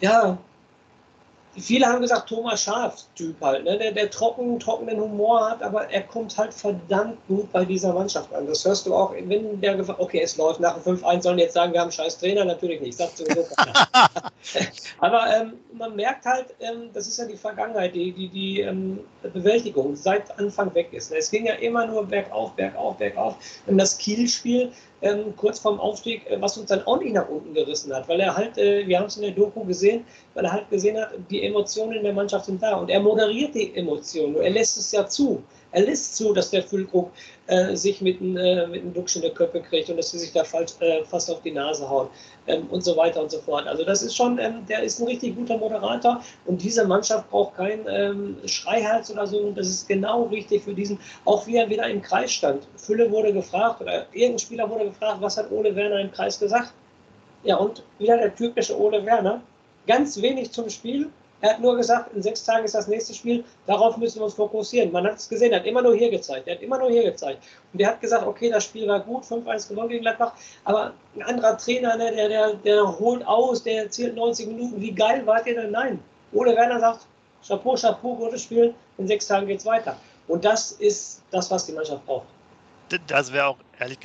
ja, 0.00 0.38
viele 1.60 1.86
haben 1.86 2.00
gesagt, 2.00 2.28
Thomas 2.28 2.62
Schaf-Typ 2.62 3.40
halt, 3.40 3.64
ne? 3.64 3.78
der, 3.78 3.92
der 3.92 4.10
trocken, 4.10 4.58
trockenen 4.58 5.00
Humor 5.00 5.50
hat, 5.50 5.62
aber 5.62 5.90
er 5.90 6.02
kommt 6.02 6.36
halt 6.36 6.52
verdammt 6.52 7.18
gut 7.26 7.50
bei 7.52 7.64
dieser 7.64 7.92
Mannschaft 7.92 8.32
an. 8.34 8.46
Das 8.46 8.64
hörst 8.64 8.86
du 8.86 8.94
auch, 8.94 9.14
wenn 9.14 9.60
der 9.60 9.76
gefragt, 9.76 10.00
okay, 10.00 10.20
es 10.22 10.36
läuft 10.36 10.60
nach 10.60 10.78
dem 10.78 10.96
5-1, 10.96 11.22
sollen 11.22 11.38
jetzt 11.38 11.54
sagen, 11.54 11.72
wir 11.72 11.80
haben 11.80 11.86
einen 11.86 11.92
scheiß 11.92 12.18
Trainer, 12.18 12.44
natürlich 12.44 12.80
nicht, 12.80 12.96
sagt 12.96 13.16
sowieso 13.18 13.46
Aber 15.00 15.26
ähm, 15.34 15.54
man 15.72 15.94
merkt 15.96 16.24
halt, 16.24 16.54
ähm, 16.60 16.90
das 16.92 17.06
ist 17.06 17.18
ja 17.18 17.26
die 17.26 17.36
Vergangenheit, 17.36 17.94
die, 17.94 18.12
die, 18.12 18.28
die 18.28 18.60
ähm, 18.60 19.00
Bewältigung 19.22 19.96
seit 19.96 20.36
Anfang 20.38 20.74
weg 20.74 20.88
ist. 20.92 21.12
Es 21.12 21.30
ging 21.30 21.46
ja 21.46 21.54
immer 21.54 21.86
nur 21.86 22.06
bergauf, 22.06 22.52
bergauf, 22.54 22.96
bergauf. 22.96 23.36
Und 23.66 23.78
das 23.78 23.98
Kiel-Spiel, 23.98 24.72
ähm, 25.02 25.34
kurz 25.36 25.58
vorm 25.58 25.78
Aufstieg, 25.80 26.28
äh, 26.30 26.40
was 26.40 26.56
uns 26.56 26.68
dann 26.68 26.86
auch 26.86 26.98
nicht 26.98 27.14
nach 27.14 27.28
unten 27.28 27.54
gerissen 27.54 27.94
hat, 27.94 28.08
weil 28.08 28.20
er 28.20 28.36
halt, 28.36 28.58
äh, 28.58 28.86
wir 28.86 28.98
haben 28.98 29.06
es 29.06 29.16
in 29.16 29.22
der 29.22 29.32
Doku 29.32 29.64
gesehen, 29.64 30.04
weil 30.34 30.44
er 30.44 30.52
halt 30.52 30.70
gesehen 30.70 31.00
hat, 31.00 31.10
die 31.30 31.42
Emotionen 31.44 31.92
in 31.92 32.02
der 32.02 32.12
Mannschaft 32.12 32.46
sind 32.46 32.62
da 32.62 32.76
und 32.76 32.90
er 32.90 33.00
moderiert 33.00 33.54
die 33.54 33.74
Emotionen, 33.76 34.36
er 34.36 34.50
lässt 34.50 34.76
es 34.76 34.92
ja 34.92 35.06
zu. 35.06 35.42
Er 35.72 35.82
lässt 35.82 36.16
zu, 36.16 36.32
dass 36.32 36.50
der 36.50 36.62
Füllkrug 36.62 37.10
äh, 37.46 37.76
sich 37.76 38.00
mit 38.00 38.20
einem 38.20 38.36
äh, 38.38 38.66
mit 38.66 38.96
Duxch 38.96 39.16
in 39.16 39.22
der 39.22 39.32
Köppe 39.32 39.60
kriegt 39.60 39.90
und 39.90 39.96
dass 39.98 40.10
sie 40.10 40.18
sich 40.18 40.32
da 40.32 40.42
falsch, 40.42 40.72
äh, 40.80 41.04
fast 41.04 41.30
auf 41.30 41.42
die 41.42 41.50
Nase 41.50 41.88
hauen 41.88 42.08
ähm, 42.46 42.66
und 42.70 42.82
so 42.82 42.96
weiter 42.96 43.22
und 43.22 43.30
so 43.30 43.38
fort. 43.38 43.66
Also 43.66 43.84
das 43.84 44.02
ist 44.02 44.16
schon, 44.16 44.38
ähm, 44.38 44.64
der 44.66 44.82
ist 44.82 44.98
ein 44.98 45.06
richtig 45.06 45.36
guter 45.36 45.58
Moderator 45.58 46.22
und 46.46 46.62
diese 46.62 46.86
Mannschaft 46.86 47.28
braucht 47.30 47.56
keinen 47.56 47.86
ähm, 47.86 48.36
Schreihals 48.46 49.10
oder 49.10 49.26
so 49.26 49.38
und 49.38 49.58
das 49.58 49.68
ist 49.68 49.88
genau 49.88 50.24
richtig 50.24 50.62
für 50.62 50.72
diesen, 50.72 50.98
auch 51.26 51.46
wie 51.46 51.56
er 51.56 51.68
wieder 51.68 51.86
im 51.88 52.00
Kreis 52.00 52.32
stand. 52.32 52.66
Fülle 52.76 53.10
wurde 53.10 53.32
gefragt 53.32 53.82
oder 53.82 54.06
irgendein 54.12 54.38
Spieler 54.38 54.70
wurde 54.70 54.86
gefragt, 54.86 55.18
was 55.20 55.36
hat 55.36 55.50
Ole 55.50 55.76
Werner 55.76 56.00
im 56.00 56.10
Kreis 56.10 56.38
gesagt? 56.38 56.72
Ja 57.44 57.56
und 57.56 57.82
wieder 57.98 58.16
der 58.16 58.34
typische 58.34 58.78
Ole 58.78 59.04
Werner, 59.04 59.42
ganz 59.86 60.20
wenig 60.20 60.50
zum 60.50 60.70
Spiel, 60.70 61.10
er 61.40 61.50
hat 61.50 61.60
nur 61.60 61.76
gesagt, 61.76 62.14
in 62.14 62.22
sechs 62.22 62.44
Tagen 62.44 62.64
ist 62.64 62.74
das 62.74 62.88
nächste 62.88 63.14
Spiel, 63.14 63.44
darauf 63.66 63.96
müssen 63.96 64.18
wir 64.18 64.24
uns 64.24 64.34
fokussieren. 64.34 64.90
Man 64.90 65.04
hat 65.06 65.16
es 65.16 65.28
gesehen, 65.28 65.52
er 65.52 65.60
hat 65.60 65.66
immer 65.66 65.82
nur 65.82 65.94
hier 65.94 66.10
gezeigt. 66.10 66.48
Er 66.48 66.56
hat 66.56 66.62
immer 66.62 66.78
nur 66.78 66.90
hier 66.90 67.04
gezeigt. 67.04 67.42
Und 67.72 67.80
er 67.80 67.88
hat 67.88 68.00
gesagt, 68.00 68.26
okay, 68.26 68.50
das 68.50 68.64
Spiel 68.64 68.88
war 68.88 69.00
gut, 69.00 69.24
5-1 69.24 69.68
gewonnen 69.68 69.88
gegen 69.88 70.02
Gladbach, 70.02 70.32
aber 70.64 70.94
ein 71.14 71.22
anderer 71.22 71.56
Trainer, 71.56 71.96
ne, 71.96 72.12
der, 72.12 72.28
der, 72.28 72.54
der 72.54 72.98
holt 72.98 73.24
aus, 73.26 73.62
der 73.62 73.84
erzählt 73.84 74.16
90 74.16 74.48
Minuten, 74.48 74.80
wie 74.80 74.92
geil 74.92 75.24
wart 75.26 75.46
ihr 75.46 75.54
denn? 75.54 75.70
Nein. 75.70 76.02
Ole 76.32 76.56
Werner 76.56 76.80
sagt, 76.80 77.06
Chapeau, 77.46 77.76
Chapeau, 77.76 78.16
gutes 78.16 78.42
Spiel, 78.42 78.74
in 78.98 79.06
sechs 79.06 79.26
Tagen 79.26 79.46
geht 79.46 79.60
es 79.60 79.66
weiter. 79.66 79.96
Und 80.26 80.44
das 80.44 80.72
ist 80.72 81.22
das, 81.30 81.50
was 81.50 81.66
die 81.66 81.72
Mannschaft 81.72 82.04
braucht. 82.04 82.26
Das 83.06 83.32
wäre 83.32 83.46
auch 83.46 83.58
ehrlich 83.78 83.98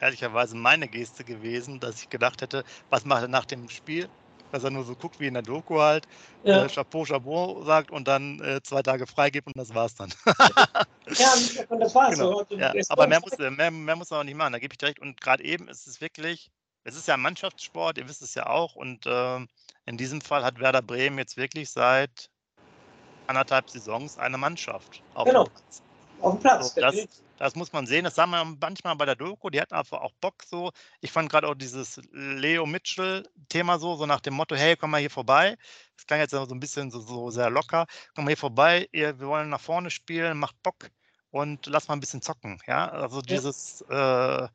ehrlicherweise 0.00 0.56
meine 0.56 0.88
Geste 0.88 1.24
gewesen, 1.24 1.78
dass 1.78 2.02
ich 2.02 2.08
gedacht 2.08 2.40
hätte, 2.40 2.64
was 2.90 3.04
macht 3.04 3.22
er 3.22 3.28
nach 3.28 3.44
dem 3.44 3.68
Spiel? 3.68 4.08
Dass 4.52 4.64
er 4.64 4.70
nur 4.70 4.84
so 4.84 4.94
guckt 4.94 5.18
wie 5.18 5.26
in 5.26 5.34
der 5.34 5.42
Doku 5.42 5.80
halt, 5.80 6.06
ja. 6.44 6.64
äh, 6.64 6.68
Chapeau, 6.68 7.04
Chapeau 7.04 7.64
sagt 7.64 7.90
und 7.90 8.06
dann 8.06 8.40
äh, 8.40 8.62
zwei 8.62 8.82
Tage 8.82 9.06
freigibt 9.06 9.48
und 9.48 9.56
das 9.56 9.74
war's 9.74 9.94
dann. 9.94 10.12
ja, 10.26 11.34
und 11.68 11.80
das 11.80 11.94
war's. 11.94 12.14
Genau. 12.14 12.44
So. 12.48 12.56
Ja, 12.56 12.72
aber 12.90 13.06
mehr 13.06 13.20
muss, 13.20 13.36
mehr, 13.38 13.70
mehr 13.70 13.96
muss 13.96 14.10
man 14.10 14.20
auch 14.20 14.24
nicht 14.24 14.36
machen, 14.36 14.52
da 14.52 14.58
gebe 14.58 14.74
ich 14.74 14.78
dir 14.78 14.86
recht. 14.86 15.00
Und 15.00 15.20
gerade 15.20 15.42
eben 15.42 15.68
ist 15.68 15.86
es 15.86 16.00
wirklich, 16.00 16.50
es 16.84 16.96
ist 16.96 17.08
ja 17.08 17.14
ein 17.14 17.20
Mannschaftssport, 17.20 17.98
ihr 17.98 18.08
wisst 18.08 18.22
es 18.22 18.34
ja 18.34 18.46
auch. 18.46 18.76
Und 18.76 19.06
äh, 19.06 19.36
in 19.86 19.96
diesem 19.96 20.20
Fall 20.20 20.44
hat 20.44 20.60
Werder 20.60 20.82
Bremen 20.82 21.18
jetzt 21.18 21.36
wirklich 21.36 21.70
seit 21.70 22.28
anderthalb 23.26 23.70
Saisons 23.70 24.18
eine 24.18 24.36
Mannschaft. 24.36 25.02
Auf 25.14 25.26
genau. 25.26 25.44
Dem 25.44 25.52
Platz. 25.52 25.82
Auf 26.20 26.32
dem 26.34 26.40
Platz. 26.40 26.74
So, 26.74 26.80
das, 26.80 27.08
das 27.42 27.56
muss 27.56 27.72
man 27.72 27.86
sehen. 27.88 28.04
Das 28.04 28.14
sah 28.14 28.24
man 28.24 28.56
manchmal 28.60 28.94
bei 28.94 29.04
der 29.04 29.16
Doku. 29.16 29.50
Die 29.50 29.60
hatten 29.60 29.74
einfach 29.74 30.00
auch 30.00 30.12
Bock 30.20 30.44
so. 30.44 30.70
Ich 31.00 31.10
fand 31.10 31.28
gerade 31.28 31.48
auch 31.48 31.56
dieses 31.56 32.00
Leo 32.12 32.66
Mitchell-Thema 32.66 33.80
so, 33.80 33.96
so 33.96 34.06
nach 34.06 34.20
dem 34.20 34.34
Motto: 34.34 34.54
Hey, 34.54 34.76
komm 34.76 34.92
mal 34.92 35.00
hier 35.00 35.10
vorbei. 35.10 35.56
Das 35.96 36.06
klang 36.06 36.20
jetzt 36.20 36.30
so 36.30 36.46
ein 36.48 36.60
bisschen 36.60 36.92
so, 36.92 37.00
so 37.00 37.30
sehr 37.30 37.50
locker. 37.50 37.86
Komm 38.14 38.26
mal 38.26 38.30
hier 38.30 38.36
vorbei. 38.36 38.88
wir 38.92 39.18
wollen 39.18 39.48
nach 39.48 39.60
vorne 39.60 39.90
spielen, 39.90 40.38
macht 40.38 40.62
Bock 40.62 40.90
und 41.30 41.66
lass 41.66 41.88
mal 41.88 41.94
ein 41.94 42.00
bisschen 42.00 42.22
zocken. 42.22 42.60
Ja, 42.68 42.88
also 42.88 43.20
dieses. 43.20 43.84
Ja. 43.90 44.44
Äh, 44.44 44.48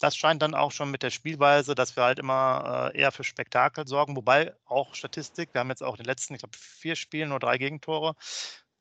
das 0.00 0.16
scheint 0.16 0.42
dann 0.42 0.54
auch 0.54 0.72
schon 0.72 0.90
mit 0.90 1.02
der 1.02 1.10
Spielweise, 1.10 1.74
dass 1.74 1.96
wir 1.96 2.02
halt 2.02 2.18
immer 2.18 2.90
äh, 2.92 2.98
eher 3.00 3.12
für 3.12 3.24
Spektakel 3.24 3.86
sorgen, 3.86 4.16
wobei 4.16 4.52
auch 4.66 4.94
Statistik, 4.94 5.54
wir 5.54 5.60
haben 5.60 5.70
jetzt 5.70 5.82
auch 5.82 5.94
in 5.94 6.02
den 6.02 6.06
letzten, 6.06 6.34
ich 6.34 6.40
glaube, 6.40 6.58
vier 6.58 6.96
Spielen 6.96 7.30
nur 7.30 7.38
drei 7.38 7.56
Gegentore 7.58 8.14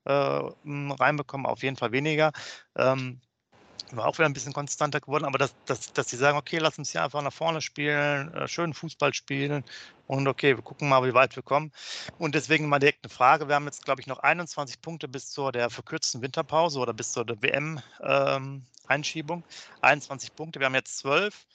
äh, 0.06 0.12
reinbekommen, 0.12 1.46
auf 1.46 1.64
jeden 1.64 1.78
Fall 1.78 1.92
weniger. 1.94 2.32
Ähm, 2.76 3.22
sind 3.94 4.00
wir 4.00 4.08
auch 4.08 4.18
wieder 4.18 4.26
ein 4.26 4.34
bisschen 4.34 4.54
konstanter 4.54 5.00
geworden, 5.00 5.24
aber 5.24 5.38
dass, 5.38 5.54
dass, 5.66 5.94
dass 5.94 6.10
sie 6.10 6.18
sagen, 6.18 6.36
okay, 6.36 6.58
lass 6.58 6.80
uns 6.80 6.92
hier 6.92 7.04
einfach 7.04 7.22
nach 7.22 7.32
vorne 7.32 7.62
spielen, 7.62 8.34
äh, 8.34 8.48
schönen 8.48 8.74
Fußball 8.74 9.14
spielen 9.14 9.64
und 10.08 10.28
okay, 10.28 10.56
wir 10.56 10.64
gucken 10.64 10.90
mal, 10.90 11.08
wie 11.08 11.14
weit 11.14 11.36
wir 11.36 11.44
kommen. 11.44 11.72
Und 12.18 12.34
deswegen 12.34 12.68
mal 12.68 12.80
direkt 12.80 13.04
eine 13.04 13.14
Frage. 13.14 13.48
Wir 13.48 13.54
haben 13.54 13.66
jetzt, 13.66 13.86
glaube 13.86 14.02
ich, 14.02 14.08
noch 14.08 14.18
21 14.18 14.82
Punkte 14.82 15.08
bis 15.08 15.30
zur 15.30 15.52
der 15.52 15.70
verkürzten 15.70 16.24
Winterpause 16.24 16.80
oder 16.80 16.92
bis 16.92 17.12
zur 17.12 17.28
WM-Einschiebung. 17.28 19.38
Ähm, 19.38 19.44
21 19.82 20.36
Punkte, 20.36 20.60
wir 20.60 20.66
haben 20.66 20.74
jetzt 20.74 20.98
12 20.98 21.46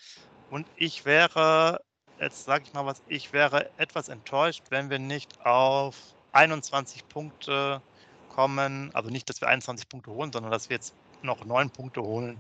und 0.51 0.69
ich 0.77 1.05
wäre, 1.05 1.81
jetzt 2.21 2.45
sage 2.45 2.63
ich 2.69 2.73
mal 2.73 2.87
was, 2.87 3.03
ich 3.09 3.33
wäre 3.33 3.69
etwas 3.79 4.09
enttäuscht, 4.09 4.63
wenn 4.71 4.91
wir 4.91 5.01
nicht 5.01 5.45
auf 5.45 5.97
21 6.31 7.09
Punkte 7.09 7.83
kommen. 8.29 8.95
Also 8.95 9.11
nicht, 9.11 9.29
dass 9.29 9.41
wir 9.41 9.49
21 9.49 9.89
Punkte 9.89 10.13
holen, 10.13 10.33
sondern 10.33 10.53
dass 10.53 10.69
wir 10.69 10.77
jetzt 10.77 10.95
noch 11.23 11.45
neun 11.45 11.71
Punkte 11.71 12.03
holen 12.03 12.39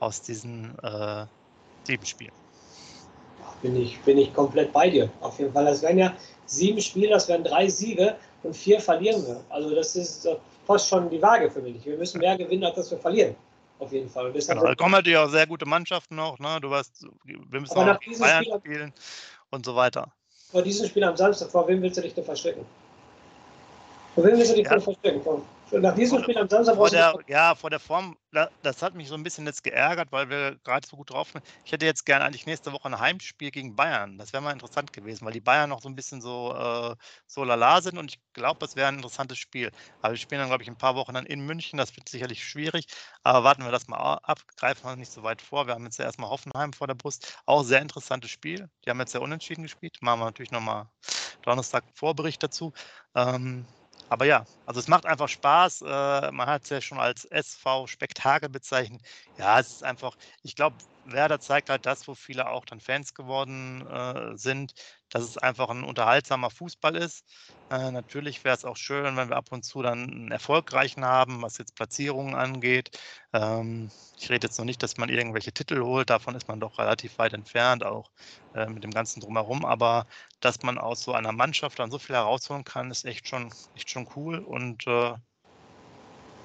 aus 0.00 0.22
diesen 0.22 0.76
äh, 0.82 1.26
sieben 1.84 2.06
Spielen. 2.06 2.32
Bin 3.62 3.76
ich, 3.76 4.00
bin 4.00 4.18
ich 4.18 4.34
komplett 4.34 4.72
bei 4.72 4.90
dir. 4.90 5.08
Auf 5.20 5.38
jeden 5.38 5.52
Fall. 5.52 5.64
Das 5.64 5.82
wären 5.82 5.98
ja 5.98 6.12
sieben 6.46 6.80
Spiele, 6.80 7.10
das 7.10 7.28
wären 7.28 7.44
drei 7.44 7.68
Siege 7.68 8.16
und 8.42 8.56
vier 8.56 8.80
verlieren 8.80 9.24
wir. 9.26 9.40
Also 9.50 9.74
das 9.74 9.94
ist 9.94 10.28
fast 10.66 10.88
schon 10.88 11.10
die 11.10 11.22
Waage 11.22 11.50
für 11.50 11.60
mich. 11.60 11.84
Wir 11.84 11.96
müssen 11.96 12.18
mehr 12.18 12.36
gewinnen, 12.36 12.64
als 12.64 12.76
dass 12.76 12.90
wir 12.90 12.98
verlieren. 12.98 13.36
Auf 13.78 13.92
jeden 13.92 14.08
Fall. 14.08 14.32
Genau, 14.32 14.64
da 14.64 14.74
kommen 14.76 14.92
natürlich 14.92 15.18
auch 15.18 15.28
sehr 15.28 15.46
gute 15.46 15.66
Mannschaften 15.66 16.14
noch. 16.14 16.38
Ne? 16.38 16.58
Du 16.60 16.70
weißt, 16.70 17.04
wir 17.24 17.60
müssen 17.60 17.76
auch 17.76 17.98
Bayern 18.18 18.44
Spiel, 18.44 18.58
spielen 18.58 18.92
und 19.50 19.66
so 19.66 19.74
weiter. 19.74 20.06
Vor 20.52 20.62
diesem 20.62 20.86
Spiel 20.86 21.02
am 21.02 21.16
Samstag, 21.16 21.50
vor 21.50 21.66
wem 21.66 21.82
willst 21.82 21.96
du 21.96 22.02
dich 22.02 22.14
denn 22.14 22.24
verstecken? 22.24 22.64
Vor 24.14 24.24
wem 24.24 24.36
willst 24.36 24.52
du 24.52 24.56
dich 24.56 24.64
ja. 24.64 24.70
denn 24.70 24.80
verstecken? 24.82 25.22
Vor, 25.22 25.42
nach 25.80 25.94
diesem 25.94 26.22
Spiel 26.22 26.36
am 26.38 26.48
Samstag 26.48 26.76
vor 26.76 26.90
der, 26.90 27.14
Ja, 27.28 27.54
vor 27.54 27.70
der 27.70 27.80
Form, 27.80 28.16
das 28.62 28.82
hat 28.82 28.94
mich 28.94 29.08
so 29.08 29.14
ein 29.14 29.22
bisschen 29.22 29.46
jetzt 29.46 29.64
geärgert, 29.64 30.12
weil 30.12 30.28
wir 30.28 30.56
gerade 30.64 30.86
so 30.86 30.96
gut 30.96 31.10
drauf 31.10 31.30
sind. 31.32 31.44
Ich 31.64 31.72
hätte 31.72 31.86
jetzt 31.86 32.04
gerne 32.04 32.24
eigentlich 32.24 32.46
nächste 32.46 32.72
Woche 32.72 32.88
ein 32.88 32.98
Heimspiel 32.98 33.50
gegen 33.50 33.76
Bayern. 33.76 34.18
Das 34.18 34.32
wäre 34.32 34.42
mal 34.42 34.52
interessant 34.52 34.92
gewesen, 34.92 35.24
weil 35.24 35.32
die 35.32 35.40
Bayern 35.40 35.70
noch 35.70 35.80
so 35.80 35.88
ein 35.88 35.94
bisschen 35.94 36.20
so, 36.20 36.54
äh, 36.54 36.94
so 37.26 37.44
lala 37.44 37.80
sind 37.80 37.98
und 37.98 38.12
ich 38.12 38.20
glaube, 38.32 38.60
das 38.60 38.76
wäre 38.76 38.88
ein 38.88 38.96
interessantes 38.96 39.38
Spiel. 39.38 39.70
Aber 40.00 40.12
wir 40.12 40.18
spielen 40.18 40.40
dann, 40.40 40.48
glaube 40.48 40.62
ich, 40.62 40.68
ein 40.68 40.78
paar 40.78 40.96
Wochen 40.96 41.14
dann 41.14 41.26
in 41.26 41.44
München. 41.44 41.78
Das 41.78 41.94
wird 41.96 42.08
sicherlich 42.08 42.44
schwierig. 42.44 42.86
Aber 43.22 43.44
warten 43.44 43.64
wir 43.64 43.72
das 43.72 43.88
mal 43.88 44.18
ab, 44.22 44.40
greifen 44.56 44.84
wir 44.84 44.96
nicht 44.96 45.12
so 45.12 45.22
weit 45.22 45.42
vor. 45.42 45.66
Wir 45.66 45.74
haben 45.74 45.84
jetzt 45.84 45.98
ja 45.98 46.04
erstmal 46.04 46.30
Hoffenheim 46.30 46.72
vor 46.72 46.86
der 46.86 46.94
Brust. 46.94 47.38
Auch 47.46 47.62
sehr 47.62 47.80
interessantes 47.80 48.30
Spiel. 48.30 48.68
Die 48.84 48.90
haben 48.90 49.00
jetzt 49.00 49.12
sehr 49.12 49.22
unentschieden 49.22 49.62
gespielt. 49.62 49.96
Machen 50.00 50.20
wir 50.20 50.26
natürlich 50.26 50.52
nochmal 50.52 50.88
Donnerstag 51.42 51.84
einen 51.84 51.94
Vorbericht 51.94 52.42
dazu. 52.42 52.72
Ähm, 53.14 53.66
aber 54.12 54.26
ja, 54.26 54.44
also 54.66 54.78
es 54.80 54.88
macht 54.88 55.06
einfach 55.06 55.28
Spaß. 55.28 55.82
Äh, 55.82 56.32
man 56.32 56.46
hat 56.48 56.64
es 56.64 56.68
ja 56.70 56.80
schon 56.80 56.98
als 56.98 57.24
SV-Spektakel 57.24 58.48
bezeichnet. 58.50 59.00
Ja, 59.36 59.58
es 59.58 59.72
ist 59.72 59.84
einfach, 59.84 60.16
ich 60.42 60.54
glaube, 60.54 60.76
Werder 61.04 61.40
zeigt 61.40 61.70
halt 61.70 61.86
das, 61.86 62.06
wo 62.06 62.14
viele 62.14 62.48
auch 62.48 62.64
dann 62.64 62.80
Fans 62.80 63.14
geworden 63.14 63.86
äh, 63.86 64.36
sind, 64.36 64.74
dass 65.10 65.22
es 65.24 65.36
einfach 65.38 65.68
ein 65.68 65.84
unterhaltsamer 65.84 66.50
Fußball 66.50 66.96
ist. 66.96 67.24
Äh, 67.70 67.90
natürlich 67.90 68.44
wäre 68.44 68.54
es 68.54 68.64
auch 68.64 68.76
schön, 68.76 69.16
wenn 69.16 69.28
wir 69.28 69.36
ab 69.36 69.50
und 69.50 69.64
zu 69.64 69.82
dann 69.82 70.02
einen 70.02 70.30
erfolgreichen 70.30 71.04
haben, 71.04 71.42
was 71.42 71.58
jetzt 71.58 71.74
Platzierungen 71.74 72.34
angeht. 72.34 72.98
Ähm, 73.32 73.90
ich 74.18 74.30
rede 74.30 74.46
jetzt 74.46 74.58
noch 74.58 74.64
nicht, 74.64 74.82
dass 74.82 74.96
man 74.96 75.08
irgendwelche 75.08 75.52
Titel 75.52 75.82
holt, 75.82 76.10
davon 76.10 76.34
ist 76.34 76.48
man 76.48 76.60
doch 76.60 76.78
relativ 76.78 77.18
weit 77.18 77.32
entfernt, 77.32 77.84
auch 77.84 78.10
äh, 78.54 78.66
mit 78.66 78.84
dem 78.84 78.92
Ganzen 78.92 79.20
drumherum. 79.20 79.64
Aber 79.64 80.06
dass 80.40 80.62
man 80.62 80.78
aus 80.78 81.02
so 81.02 81.12
einer 81.12 81.32
Mannschaft 81.32 81.78
dann 81.78 81.90
so 81.90 81.98
viel 81.98 82.16
herausholen 82.16 82.64
kann, 82.64 82.90
ist 82.90 83.04
echt 83.04 83.28
schon, 83.28 83.52
echt 83.74 83.90
schon 83.90 84.08
cool 84.16 84.38
und 84.38 84.86
äh, 84.86 85.14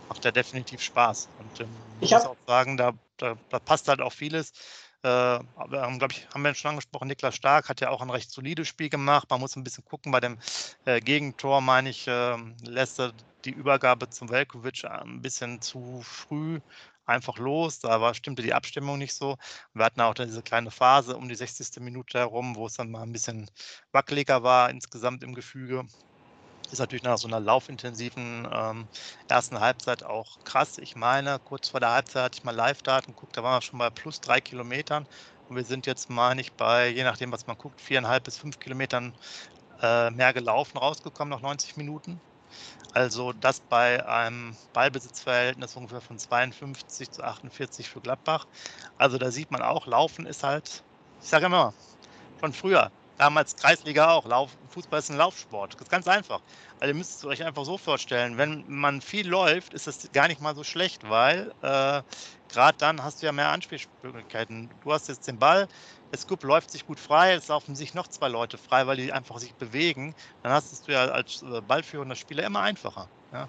macht 0.09 0.25
ja 0.25 0.31
definitiv 0.31 0.81
Spaß. 0.81 1.29
Und 1.39 1.61
ähm, 1.61 1.69
ich 2.01 2.11
muss 2.11 2.25
auch 2.25 2.37
sagen, 2.45 2.77
da, 2.77 2.93
da, 3.17 3.35
da 3.49 3.59
passt 3.59 3.87
halt 3.87 4.01
auch 4.01 4.13
vieles. 4.13 4.51
Äh, 5.03 5.09
haben, 5.09 5.99
glaube 5.99 6.13
ich, 6.13 6.27
haben 6.33 6.43
wir 6.43 6.53
schon 6.55 6.69
angesprochen, 6.69 7.07
Niklas 7.07 7.35
Stark 7.35 7.69
hat 7.69 7.81
ja 7.81 7.89
auch 7.89 8.01
ein 8.01 8.09
recht 8.09 8.31
solides 8.31 8.67
Spiel 8.67 8.89
gemacht. 8.89 9.29
Man 9.29 9.39
muss 9.39 9.55
ein 9.55 9.63
bisschen 9.63 9.85
gucken, 9.85 10.11
bei 10.11 10.19
dem 10.19 10.39
äh, 10.85 10.99
Gegentor, 10.99 11.61
meine 11.61 11.89
ich, 11.89 12.07
äh, 12.07 12.35
lässt 12.63 12.99
er 12.99 13.13
die 13.45 13.51
Übergabe 13.51 14.09
zum 14.09 14.29
Velkovic 14.29 14.85
ein 14.85 15.21
bisschen 15.21 15.61
zu 15.61 16.01
früh 16.03 16.59
einfach 17.05 17.37
los. 17.37 17.79
Da 17.79 18.01
war, 18.01 18.13
stimmte 18.13 18.41
die 18.41 18.53
Abstimmung 18.53 18.97
nicht 18.97 19.13
so. 19.13 19.37
Wir 19.73 19.85
hatten 19.85 20.01
auch 20.01 20.13
diese 20.13 20.41
kleine 20.41 20.71
Phase 20.71 21.15
um 21.15 21.29
die 21.29 21.35
60. 21.35 21.81
Minute 21.81 22.19
herum, 22.19 22.55
wo 22.55 22.65
es 22.67 22.73
dann 22.73 22.91
mal 22.91 23.03
ein 23.03 23.13
bisschen 23.13 23.49
wackeliger 23.91 24.43
war 24.43 24.69
insgesamt 24.69 25.23
im 25.23 25.33
Gefüge 25.33 25.85
ist 26.71 26.79
natürlich 26.79 27.03
nach 27.03 27.17
so 27.17 27.27
einer 27.27 27.39
laufintensiven 27.39 28.47
ähm, 28.51 28.89
ersten 29.27 29.59
Halbzeit 29.59 30.03
auch 30.03 30.39
krass. 30.43 30.77
Ich 30.79 30.95
meine, 30.95 31.39
kurz 31.39 31.69
vor 31.69 31.79
der 31.79 31.91
Halbzeit 31.91 32.23
hatte 32.23 32.37
ich 32.39 32.43
mal 32.43 32.55
Live-Daten 32.55 33.13
geguckt, 33.13 33.37
da 33.37 33.43
waren 33.43 33.57
wir 33.57 33.61
schon 33.61 33.79
bei 33.79 33.89
plus 33.89 34.21
drei 34.21 34.41
Kilometern. 34.41 35.07
Und 35.47 35.55
wir 35.55 35.63
sind 35.65 35.85
jetzt, 35.87 36.09
meine 36.09 36.41
ich, 36.41 36.53
bei, 36.55 36.89
je 36.89 37.03
nachdem, 37.03 37.31
was 37.31 37.47
man 37.47 37.57
guckt, 37.57 37.81
viereinhalb 37.81 38.23
bis 38.25 38.37
fünf 38.37 38.59
Kilometern 38.59 39.15
äh, 39.81 40.11
mehr 40.11 40.33
gelaufen 40.33 40.77
rausgekommen 40.77 41.31
nach 41.31 41.41
90 41.41 41.77
Minuten. 41.77 42.21
Also 42.93 43.33
das 43.33 43.61
bei 43.61 44.05
einem 44.07 44.57
Ballbesitzverhältnis 44.73 45.75
ungefähr 45.75 46.01
von 46.01 46.17
52 46.19 47.11
zu 47.11 47.23
48 47.23 47.89
für 47.89 48.01
Gladbach. 48.01 48.47
Also 48.97 49.17
da 49.17 49.31
sieht 49.31 49.51
man 49.51 49.61
auch, 49.61 49.87
Laufen 49.87 50.25
ist 50.25 50.43
halt, 50.43 50.83
ich 51.21 51.29
sage 51.29 51.47
immer, 51.47 51.75
von 52.37 52.53
früher 52.53 52.91
damals 53.17 53.55
Kreisliga 53.55 54.11
auch. 54.11 54.25
Lauf, 54.25 54.51
Fußball 54.69 54.99
ist 54.99 55.09
ein 55.09 55.17
Laufsport. 55.17 55.73
Das 55.73 55.81
ist 55.81 55.89
ganz 55.89 56.07
einfach. 56.07 56.41
Also 56.79 56.93
ihr 56.93 56.97
müsst 56.97 57.17
es 57.17 57.25
euch 57.25 57.43
einfach 57.43 57.65
so 57.65 57.77
vorstellen, 57.77 58.37
wenn 58.37 58.63
man 58.67 59.01
viel 59.01 59.27
läuft, 59.27 59.73
ist 59.73 59.87
das 59.87 60.09
gar 60.13 60.27
nicht 60.27 60.41
mal 60.41 60.55
so 60.55 60.63
schlecht, 60.63 61.09
weil 61.09 61.51
äh, 61.61 62.01
gerade 62.49 62.77
dann 62.77 63.03
hast 63.03 63.21
du 63.21 63.25
ja 63.25 63.31
mehr 63.31 63.49
Anspielmöglichkeiten. 63.49 64.69
Du 64.83 64.93
hast 64.93 65.07
jetzt 65.07 65.27
den 65.27 65.39
Ball, 65.39 65.67
der 66.11 66.19
Scoop 66.19 66.43
läuft 66.43 66.71
sich 66.71 66.85
gut 66.85 66.99
frei, 66.99 67.33
es 67.33 67.47
laufen 67.47 67.75
sich 67.75 67.93
noch 67.93 68.07
zwei 68.07 68.27
Leute 68.27 68.57
frei, 68.57 68.87
weil 68.87 68.97
die 68.97 69.11
einfach 69.11 69.39
sich 69.39 69.53
bewegen. 69.55 70.15
Dann 70.43 70.51
hast 70.51 70.87
du 70.87 70.91
ja 70.91 71.05
als 71.05 71.41
äh, 71.41 71.61
ballführender 71.61 72.15
Spieler 72.15 72.43
immer 72.45 72.61
einfacher. 72.61 73.07
Ja? 73.33 73.47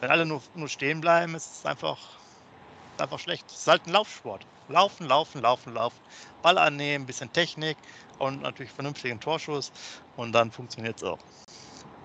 Wenn 0.00 0.10
alle 0.10 0.26
nur, 0.26 0.42
nur 0.54 0.68
stehen 0.68 1.00
bleiben, 1.00 1.34
ist 1.34 1.60
es 1.60 1.66
einfach, 1.66 1.98
einfach 2.98 3.18
schlecht. 3.18 3.46
Es 3.48 3.60
ist 3.60 3.66
halt 3.68 3.86
ein 3.86 3.92
Laufsport. 3.92 4.44
Laufen, 4.68 5.06
laufen, 5.06 5.40
laufen, 5.40 5.74
laufen. 5.74 6.00
Ball 6.42 6.58
annehmen, 6.58 7.06
bisschen 7.06 7.32
Technik 7.32 7.76
und 8.18 8.42
natürlich 8.42 8.72
vernünftigen 8.72 9.20
Torschuss 9.20 9.72
und 10.16 10.32
dann 10.32 10.50
funktioniert 10.50 10.96
es 10.96 11.04
auch. 11.04 11.18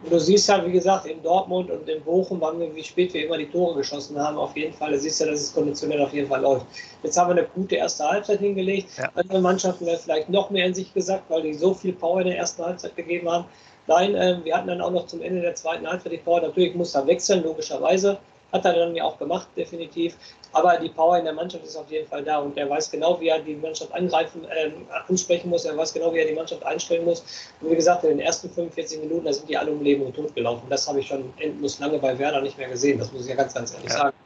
Und 0.04 0.12
du 0.12 0.20
siehst 0.20 0.50
halt, 0.50 0.66
wie 0.66 0.72
gesagt, 0.72 1.06
in 1.06 1.22
Dortmund 1.22 1.70
und 1.70 1.88
in 1.88 2.04
Bochum, 2.04 2.42
wann 2.42 2.60
wir, 2.60 2.74
wie 2.76 2.84
spät 2.84 3.14
wir 3.14 3.26
immer 3.26 3.38
die 3.38 3.46
Tore 3.46 3.76
geschossen 3.76 4.20
haben, 4.20 4.36
auf 4.38 4.58
jeden 4.58 4.74
Fall. 4.74 4.92
Da 4.92 4.98
siehst 4.98 5.22
du, 5.22 5.26
dass 5.26 5.40
es 5.40 5.54
konditionell 5.54 6.02
auf 6.02 6.12
jeden 6.12 6.28
Fall 6.28 6.42
läuft. 6.42 6.66
Jetzt 7.04 7.18
haben 7.18 7.30
wir 7.30 7.40
eine 7.40 7.48
gute 7.54 7.76
erste 7.76 8.08
Halbzeit 8.08 8.40
hingelegt. 8.40 8.90
Ja. 8.98 9.12
Andere 9.14 9.42
Mannschaften 9.42 9.86
werden 9.86 10.00
vielleicht 10.04 10.30
noch 10.30 10.50
mehr 10.50 10.66
in 10.66 10.74
sich 10.74 10.92
gesagt, 10.94 11.30
weil 11.30 11.44
die 11.44 11.54
so 11.54 11.76
viel 11.76 11.94
Power 11.94 12.22
in 12.22 12.28
der 12.28 12.38
ersten 12.38 12.64
Halbzeit 12.64 12.96
gegeben 12.96 13.30
haben. 13.30 13.46
Nein, 13.86 14.16
äh, 14.16 14.40
wir 14.44 14.58
hatten 14.58 14.70
dann 14.70 14.82
auch 14.82 14.92
noch 14.92 15.06
zum 15.06 15.22
Ende 15.22 15.42
der 15.42 15.54
zweiten 15.54 15.86
Halbzeit 15.88 16.14
die 16.14 16.18
Power. 16.18 16.42
Natürlich 16.42 16.74
muss 16.74 16.96
er 16.96 17.06
wechseln, 17.06 17.44
logischerweise. 17.44 18.18
Hat 18.52 18.66
er 18.66 18.74
dann 18.74 18.96
ja 18.96 19.06
auch 19.06 19.18
gemacht, 19.18 19.48
definitiv. 19.56 20.18
Aber 20.54 20.78
die 20.78 20.90
Power 20.90 21.18
in 21.18 21.24
der 21.24 21.34
Mannschaft 21.34 21.64
ist 21.64 21.78
auf 21.78 21.90
jeden 21.90 22.08
Fall 22.08 22.24
da 22.24 22.40
und 22.40 22.58
er 22.58 22.70
weiß 22.70 22.92
genau, 22.92 23.20
wie 23.22 23.30
er 23.30 23.40
die 23.40 23.56
Mannschaft 23.56 23.94
angreifen, 23.94 24.44
äh, 24.46 24.72
ansprechen 25.08 25.50
muss. 25.50 25.64
Er 25.64 25.78
weiß 25.78 25.94
genau, 25.94 26.14
wie 26.14 26.20
er 26.20 26.28
die 26.28 26.34
Mannschaft 26.34 26.64
einstellen 26.64 27.06
muss. 27.06 27.24
Und 27.62 27.72
wie 27.72 27.76
gesagt, 27.76 28.04
in 28.04 28.10
den 28.10 28.20
ersten 28.20 28.50
45 28.50 29.00
Minuten, 29.00 29.26
da 29.26 29.34
sind 29.34 29.48
die 29.48 29.58
alle 29.58 29.72
um 29.72 29.82
Leben 29.82 30.04
und 30.04 30.16
Tod 30.16 30.36
gelaufen. 30.36 30.64
Das 30.70 30.88
habe 30.88 31.00
ich 31.00 31.08
schon 31.08 31.34
endlos 31.40 31.80
lange 31.80 31.98
bei 32.00 32.18
Werder 32.20 32.42
nicht 32.42 32.58
mehr 32.58 32.68
gesehen. 32.68 33.00
Das 33.00 33.12
muss 33.14 33.24
ich 33.24 33.30
ja 33.30 33.36
ganz, 33.36 33.54
ganz 33.54 33.74
ehrlich 33.74 33.90
ja. 33.92 33.98
sagen. 33.98 34.18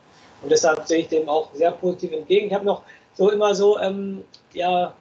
Und 0.42 0.52
deshalb 0.52 0.88
sehe 0.88 1.00
ich 1.00 1.08
dem 1.08 1.30
auch 1.30 1.54
sehr 1.54 1.72
positiv 1.72 2.12
entgegen. 2.14 2.48
Ich 2.48 2.54
habe 2.54 2.66
noch 2.66 2.82
so 3.14 3.30
immer 3.30 3.54
so, 3.54 3.80
ähm, 3.80 4.24
ja, 4.54 4.94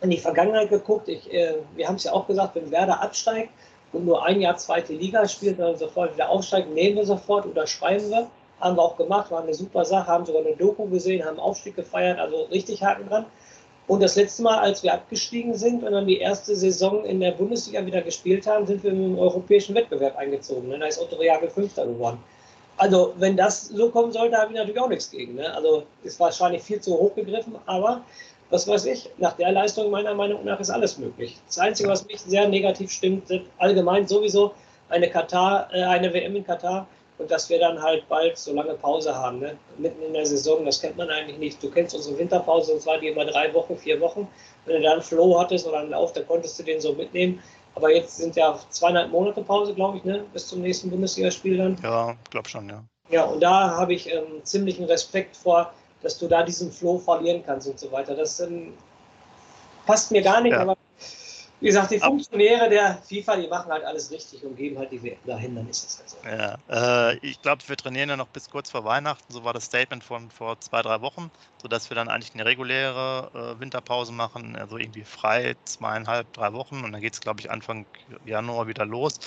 in 0.00 0.10
die 0.10 0.18
Vergangenheit 0.18 0.70
geguckt. 0.70 1.08
Ich, 1.08 1.32
äh, 1.32 1.56
wir 1.76 1.86
haben 1.86 1.96
es 1.96 2.04
ja 2.04 2.12
auch 2.12 2.26
gesagt, 2.26 2.54
wenn 2.54 2.70
Werder 2.70 3.00
absteigt, 3.02 3.50
und 3.92 4.06
nur 4.06 4.24
ein 4.24 4.40
Jahr 4.40 4.56
zweite 4.56 4.92
Liga 4.92 5.26
spielt 5.26 5.58
und 5.58 5.64
dann 5.64 5.76
sofort 5.76 6.14
wieder 6.14 6.28
aufsteigt, 6.28 6.70
nehmen 6.72 6.96
wir 6.96 7.06
sofort, 7.06 7.46
oder 7.46 7.66
schreiben 7.66 8.08
wir. 8.10 8.28
Haben 8.60 8.76
wir 8.76 8.82
auch 8.82 8.96
gemacht, 8.96 9.30
war 9.30 9.42
eine 9.42 9.54
super 9.54 9.84
Sache, 9.84 10.06
haben 10.06 10.26
sogar 10.26 10.42
eine 10.42 10.54
Doku 10.54 10.86
gesehen, 10.86 11.24
haben 11.24 11.38
Aufstieg 11.38 11.76
gefeiert, 11.76 12.18
also 12.18 12.42
richtig 12.44 12.82
Haken 12.82 13.08
dran. 13.08 13.24
Und 13.86 14.02
das 14.02 14.14
letzte 14.14 14.42
Mal, 14.42 14.58
als 14.58 14.82
wir 14.82 14.92
abgestiegen 14.92 15.56
sind 15.56 15.82
und 15.82 15.92
dann 15.92 16.06
die 16.06 16.18
erste 16.18 16.54
Saison 16.54 17.04
in 17.04 17.18
der 17.18 17.32
Bundesliga 17.32 17.84
wieder 17.84 18.02
gespielt 18.02 18.46
haben, 18.46 18.66
sind 18.66 18.84
wir 18.84 18.92
im 18.92 19.18
europäischen 19.18 19.74
Wettbewerb 19.74 20.16
eingezogen. 20.16 20.68
Ne? 20.68 20.78
Da 20.78 20.86
ist 20.86 21.00
Otto 21.00 21.16
Reagel 21.16 21.48
Fünfter 21.50 21.86
geworden. 21.86 22.18
Also, 22.76 23.14
wenn 23.16 23.36
das 23.36 23.66
so 23.66 23.90
kommen 23.90 24.12
sollte, 24.12 24.36
habe 24.36 24.52
ich 24.52 24.58
natürlich 24.58 24.80
auch 24.80 24.88
nichts 24.88 25.10
gegen. 25.10 25.34
Ne? 25.34 25.52
Also, 25.52 25.82
ist 26.04 26.20
wahrscheinlich 26.20 26.62
viel 26.62 26.80
zu 26.80 26.92
hoch 26.92 27.14
gegriffen, 27.16 27.56
aber 27.66 28.02
was 28.50 28.66
weiß 28.66 28.86
ich, 28.86 29.08
nach 29.18 29.34
der 29.34 29.52
Leistung 29.52 29.90
meiner 29.90 30.14
Meinung 30.14 30.44
nach 30.44 30.60
ist 30.60 30.70
alles 30.70 30.98
möglich. 30.98 31.36
Das 31.46 31.58
Einzige, 31.58 31.88
was 31.88 32.06
mich 32.06 32.20
sehr 32.20 32.48
negativ 32.48 32.90
stimmt, 32.90 33.28
sind 33.28 33.46
allgemein 33.58 34.06
sowieso 34.06 34.52
eine 34.88 35.08
Katar, 35.08 35.68
äh, 35.72 35.82
eine 35.82 36.12
WM 36.12 36.36
in 36.36 36.44
Katar 36.44 36.86
und 37.18 37.30
dass 37.30 37.48
wir 37.48 37.60
dann 37.60 37.80
halt 37.80 38.08
bald 38.08 38.38
so 38.38 38.52
lange 38.52 38.74
Pause 38.74 39.14
haben, 39.14 39.40
ne? 39.40 39.56
mitten 39.78 40.02
in 40.02 40.14
der 40.14 40.26
Saison, 40.26 40.64
das 40.64 40.80
kennt 40.80 40.96
man 40.96 41.10
eigentlich 41.10 41.38
nicht. 41.38 41.62
Du 41.62 41.70
kennst 41.70 41.94
unsere 41.94 42.18
Winterpause, 42.18 42.72
und 42.72 42.82
zwar 42.82 42.98
die 42.98 43.08
immer 43.08 43.24
drei 43.24 43.52
Wochen, 43.54 43.76
vier 43.76 44.00
Wochen. 44.00 44.26
Wenn 44.64 44.76
du 44.76 44.82
dann 44.82 45.02
Flow 45.02 45.38
hattest 45.38 45.66
oder 45.66 45.80
einen 45.80 45.90
Lauf, 45.90 46.12
dann 46.12 46.26
konntest 46.26 46.58
du 46.58 46.62
den 46.62 46.80
so 46.80 46.94
mitnehmen. 46.94 47.42
Aber 47.74 47.94
jetzt 47.94 48.16
sind 48.16 48.36
ja 48.36 48.58
zweieinhalb 48.70 49.10
Monate 49.10 49.42
Pause, 49.42 49.74
glaube 49.74 49.98
ich, 49.98 50.04
ne? 50.04 50.24
bis 50.32 50.48
zum 50.48 50.62
nächsten 50.62 50.90
Bundesligaspiel 50.90 51.58
dann. 51.58 51.78
Ja, 51.82 52.16
glaube 52.30 52.48
schon, 52.48 52.68
ja. 52.68 52.82
Ja, 53.10 53.24
und 53.24 53.40
da 53.40 53.76
habe 53.76 53.92
ich 53.92 54.12
ähm, 54.12 54.42
ziemlichen 54.44 54.84
Respekt 54.84 55.36
vor, 55.36 55.72
dass 56.02 56.18
du 56.18 56.28
da 56.28 56.42
diesen 56.42 56.72
Flow 56.72 56.98
verlieren 56.98 57.42
kannst 57.44 57.68
und 57.68 57.78
so 57.78 57.90
weiter. 57.92 58.14
Das 58.14 58.40
ähm, 58.40 58.74
passt 59.86 60.10
mir 60.10 60.22
gar 60.22 60.40
nicht, 60.40 60.52
ja. 60.52 60.60
aber 60.60 60.76
wie 61.60 61.66
gesagt, 61.66 61.90
die 61.90 61.98
Funktionäre 61.98 62.70
der 62.70 63.02
FIFA, 63.06 63.36
die 63.36 63.46
machen 63.46 63.70
halt 63.70 63.84
alles 63.84 64.10
richtig 64.10 64.42
und 64.44 64.56
geben 64.56 64.78
halt 64.78 64.90
die 64.90 65.02
WM 65.02 65.18
dahin, 65.26 65.54
dann 65.54 65.68
ist 65.68 65.84
das 65.84 65.98
halt 65.98 66.08
so. 66.08 66.16
Ja, 66.26 67.10
äh, 67.10 67.18
ich 67.18 67.40
glaube, 67.42 67.62
wir 67.66 67.76
trainieren 67.76 68.08
ja 68.08 68.16
noch 68.16 68.28
bis 68.28 68.48
kurz 68.48 68.70
vor 68.70 68.84
Weihnachten, 68.84 69.30
so 69.30 69.44
war 69.44 69.52
das 69.52 69.64
Statement 69.64 70.02
von 70.02 70.30
vor 70.30 70.58
zwei, 70.60 70.80
drei 70.80 71.02
Wochen, 71.02 71.30
sodass 71.60 71.90
wir 71.90 71.96
dann 71.96 72.08
eigentlich 72.08 72.32
eine 72.32 72.46
reguläre 72.46 73.30
äh, 73.56 73.60
Winterpause 73.60 74.10
machen, 74.10 74.56
also 74.56 74.78
irgendwie 74.78 75.04
frei 75.04 75.54
zweieinhalb, 75.64 76.32
drei 76.32 76.54
Wochen 76.54 76.82
und 76.82 76.92
dann 76.92 77.00
geht 77.02 77.12
es, 77.12 77.20
glaube 77.20 77.40
ich, 77.40 77.50
Anfang 77.50 77.84
Januar 78.24 78.66
wieder 78.66 78.86
los. 78.86 79.20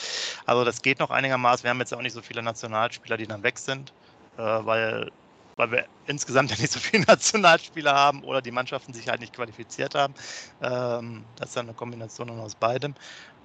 Also 0.47 0.65
das 0.65 0.81
geht 0.81 0.99
noch 0.99 1.11
einigermaßen. 1.11 1.63
Wir 1.63 1.69
haben 1.69 1.79
jetzt 1.79 1.93
auch 1.93 2.01
nicht 2.01 2.13
so 2.13 2.23
viele 2.23 2.41
Nationalspieler, 2.41 3.17
die 3.17 3.27
dann 3.27 3.43
weg 3.43 3.59
sind, 3.59 3.93
äh, 4.37 4.41
weil 4.41 5.11
weil 5.55 5.71
wir 5.71 5.87
insgesamt 6.05 6.51
ja 6.51 6.57
nicht 6.57 6.71
so 6.73 6.79
viele 6.79 7.03
Nationalspieler 7.05 7.93
haben 7.93 8.23
oder 8.23 8.41
die 8.41 8.51
Mannschaften 8.51 8.93
sich 8.93 9.07
halt 9.09 9.21
nicht 9.21 9.33
qualifiziert 9.33 9.95
haben. 9.95 10.13
Ähm, 10.61 11.31
das 11.35 11.49
ist 11.49 11.55
ja 11.55 11.61
eine 11.61 11.75
Kombination 11.75 12.29
aus 12.31 12.55
beidem. 12.55 12.95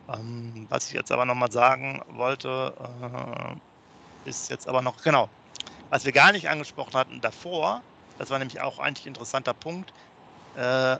Ähm, 0.08 0.66
was 0.70 0.88
ich 0.88 0.94
jetzt 0.94 1.12
aber 1.12 1.26
nochmal 1.26 1.52
sagen 1.52 2.02
wollte, 2.08 2.74
äh, 2.78 3.56
ist 4.30 4.50
jetzt 4.50 4.68
aber 4.68 4.82
noch, 4.82 5.02
genau, 5.02 5.30
was 5.90 6.04
wir 6.04 6.12
gar 6.12 6.32
nicht 6.32 6.48
angesprochen 6.50 6.94
hatten 6.94 7.20
davor, 7.20 7.84
das 8.16 8.30
war 8.30 8.38
nämlich 8.38 8.60
auch 8.60 8.78
eigentlich 8.78 9.06
ein 9.06 9.10
interessanter 9.10 9.54
Punkt, 9.54 9.92
äh, 10.54 10.98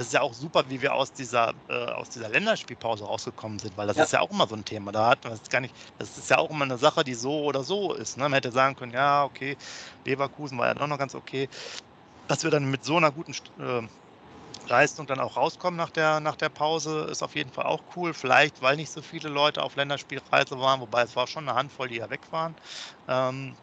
das 0.00 0.06
ist 0.06 0.12
ja 0.14 0.22
auch 0.22 0.32
super, 0.32 0.64
wie 0.70 0.80
wir 0.80 0.94
aus 0.94 1.12
dieser, 1.12 1.52
äh, 1.68 1.74
aus 1.74 2.08
dieser 2.08 2.30
Länderspielpause 2.30 3.04
rausgekommen 3.04 3.58
sind, 3.58 3.76
weil 3.76 3.86
das 3.86 3.98
ja. 3.98 4.04
ist 4.04 4.12
ja 4.14 4.20
auch 4.20 4.30
immer 4.30 4.46
so 4.46 4.54
ein 4.54 4.64
Thema. 4.64 4.92
Da 4.92 5.10
hat 5.10 5.22
man 5.24 5.34
es 5.34 5.46
gar 5.50 5.60
nicht, 5.60 5.74
das 5.98 6.16
ist 6.16 6.30
ja 6.30 6.38
auch 6.38 6.48
immer 6.48 6.64
eine 6.64 6.78
Sache, 6.78 7.04
die 7.04 7.12
so 7.12 7.42
oder 7.44 7.62
so 7.62 7.92
ist. 7.92 8.16
Ne? 8.16 8.22
Man 8.22 8.32
hätte 8.32 8.50
sagen 8.50 8.76
können, 8.76 8.92
ja, 8.92 9.24
okay, 9.24 9.58
Leverkusen 10.06 10.56
war 10.56 10.68
ja 10.68 10.74
doch 10.74 10.86
noch 10.86 10.96
ganz 10.96 11.14
okay. 11.14 11.50
Dass 12.28 12.42
wir 12.44 12.50
dann 12.50 12.70
mit 12.70 12.82
so 12.82 12.96
einer 12.96 13.10
guten 13.10 13.32
äh, 13.32 13.82
Leistung 14.70 15.06
dann 15.06 15.20
auch 15.20 15.36
rauskommen 15.36 15.76
nach 15.76 15.90
der, 15.90 16.18
nach 16.20 16.36
der 16.36 16.48
Pause, 16.48 17.00
ist 17.10 17.22
auf 17.22 17.34
jeden 17.34 17.52
Fall 17.52 17.66
auch 17.66 17.82
cool. 17.94 18.14
Vielleicht, 18.14 18.62
weil 18.62 18.76
nicht 18.76 18.90
so 18.90 19.02
viele 19.02 19.28
Leute 19.28 19.62
auf 19.62 19.76
Länderspielreise 19.76 20.58
waren, 20.58 20.80
wobei 20.80 21.02
es 21.02 21.14
war 21.14 21.26
schon 21.26 21.46
eine 21.46 21.58
Handvoll, 21.58 21.88
die 21.88 21.96
ja 21.96 22.08
weg 22.08 22.22
waren. 22.30 22.54
Ähm, 23.06 23.54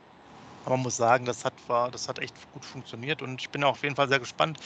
aber 0.65 0.75
man 0.75 0.83
muss 0.83 0.97
sagen, 0.97 1.25
das 1.25 1.43
hat, 1.45 1.53
war, 1.65 1.89
das 1.89 2.07
hat 2.07 2.19
echt 2.19 2.35
gut 2.53 2.63
funktioniert 2.63 3.23
und 3.23 3.41
ich 3.41 3.49
bin 3.49 3.63
auf 3.63 3.81
jeden 3.81 3.95
Fall 3.95 4.07
sehr 4.07 4.19
gespannt, 4.19 4.59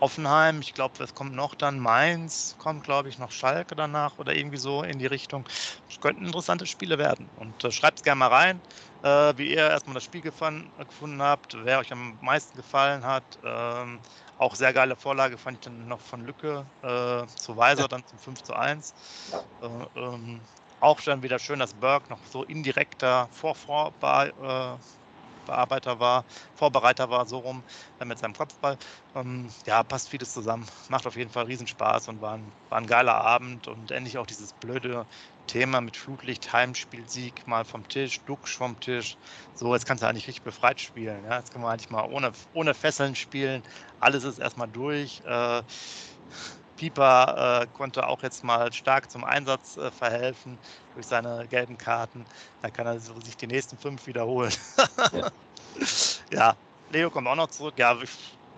Hoffenheim, 0.00 0.60
ich 0.60 0.74
glaube, 0.74 1.02
es 1.02 1.14
kommt 1.14 1.32
noch 1.34 1.54
dann 1.54 1.78
Mainz, 1.80 2.54
kommt, 2.58 2.84
glaube 2.84 3.08
ich, 3.08 3.16
noch 3.18 3.30
Schalke 3.30 3.74
danach 3.74 4.18
oder 4.18 4.34
irgendwie 4.36 4.58
so 4.58 4.82
in 4.82 4.98
die 4.98 5.06
Richtung. 5.06 5.48
Es 5.88 5.98
könnten 6.00 6.26
interessante 6.26 6.66
Spiele 6.66 6.98
werden. 6.98 7.30
Und 7.34 7.64
äh, 7.64 7.70
schreibt 7.72 7.98
es 8.00 8.02
gerne 8.02 8.18
mal 8.18 8.28
rein, 8.28 8.62
äh, 9.02 9.32
wie 9.38 9.48
ihr 9.50 9.68
erstmal 9.70 9.94
das 9.94 10.04
Spiel 10.04 10.20
gefan, 10.20 10.70
gefunden 10.86 11.22
habt, 11.22 11.54
wer 11.64 11.78
euch 11.78 11.92
am 11.92 12.18
meisten 12.20 12.56
gefallen 12.58 13.04
hat. 13.04 13.24
Ähm, 13.42 14.02
auch 14.36 14.54
sehr 14.54 14.72
geile 14.74 14.96
Vorlage 14.96 15.38
fand 15.38 15.56
ich 15.56 15.60
dann 15.62 15.86
noch 15.86 16.00
von 16.02 16.20
Lücke 16.20 16.70
äh, 16.82 17.26
zu 17.36 17.56
Weiser, 17.56 17.88
dann 17.88 18.04
zum 18.06 18.18
5 18.18 18.42
zu 18.42 18.54
1. 18.54 18.94
Äh, 19.60 19.66
ähm, 19.94 20.46
auch 20.80 21.00
dann 21.00 21.22
wieder 21.22 21.38
schön, 21.38 21.58
dass 21.58 21.78
Berg 21.78 22.10
noch 22.10 22.26
so 22.26 22.44
indirekter 22.44 23.28
Vorvor 23.32 23.94
äh, 24.02 24.78
Bearbeiter 25.46 25.98
war, 26.00 26.24
Vorbereiter 26.54 27.10
war, 27.10 27.26
so 27.26 27.38
rum, 27.38 27.64
äh, 27.98 28.04
mit 28.04 28.18
seinem 28.18 28.34
Kopfball. 28.34 28.76
Ähm, 29.14 29.50
ja, 29.66 29.82
passt 29.84 30.10
vieles 30.10 30.32
zusammen. 30.32 30.66
Macht 30.88 31.06
auf 31.06 31.16
jeden 31.16 31.30
Fall 31.30 31.46
Riesenspaß 31.46 32.08
und 32.08 32.20
war 32.20 32.34
ein, 32.36 32.54
war 32.68 32.78
ein 32.78 32.86
geiler 32.86 33.14
Abend 33.16 33.68
und 33.68 33.90
endlich 33.90 34.18
auch 34.18 34.26
dieses 34.26 34.52
blöde 34.52 35.06
Thema 35.46 35.80
mit 35.80 35.96
Flutlicht, 35.96 36.52
Heimspielsieg, 36.52 37.46
mal 37.46 37.64
vom 37.64 37.86
Tisch, 37.88 38.24
Duxch 38.24 38.56
vom 38.56 38.78
Tisch. 38.80 39.16
So, 39.54 39.72
jetzt 39.74 39.86
kannst 39.86 40.02
du 40.02 40.08
eigentlich 40.08 40.26
richtig 40.28 40.42
befreit 40.42 40.80
spielen. 40.80 41.24
Ja? 41.24 41.38
Jetzt 41.38 41.50
können 41.52 41.64
wir 41.64 41.70
eigentlich 41.70 41.90
mal 41.90 42.04
ohne, 42.04 42.32
ohne 42.52 42.74
Fesseln 42.74 43.14
spielen. 43.14 43.62
Alles 43.98 44.24
ist 44.24 44.38
erstmal 44.38 44.68
durch. 44.68 45.20
Äh, 45.24 45.62
Pieper 46.76 47.62
äh, 47.62 47.66
konnte 47.72 48.06
auch 48.06 48.22
jetzt 48.22 48.44
mal 48.44 48.72
stark 48.72 49.10
zum 49.10 49.24
Einsatz 49.24 49.76
äh, 49.76 49.90
verhelfen 49.90 50.58
durch 50.96 51.06
seine 51.06 51.46
gelben 51.46 51.78
Karten. 51.78 52.24
Da 52.62 52.70
kann 52.70 52.86
er 52.86 52.98
sich 52.98 53.36
die 53.36 53.46
nächsten 53.46 53.76
fünf 53.78 54.06
wiederholen. 54.06 54.52
ja. 55.12 55.30
ja. 56.32 56.56
Leo 56.90 57.10
kommt 57.10 57.28
auch 57.28 57.36
noch 57.36 57.50
zurück. 57.50 57.74
Ja, 57.76 57.96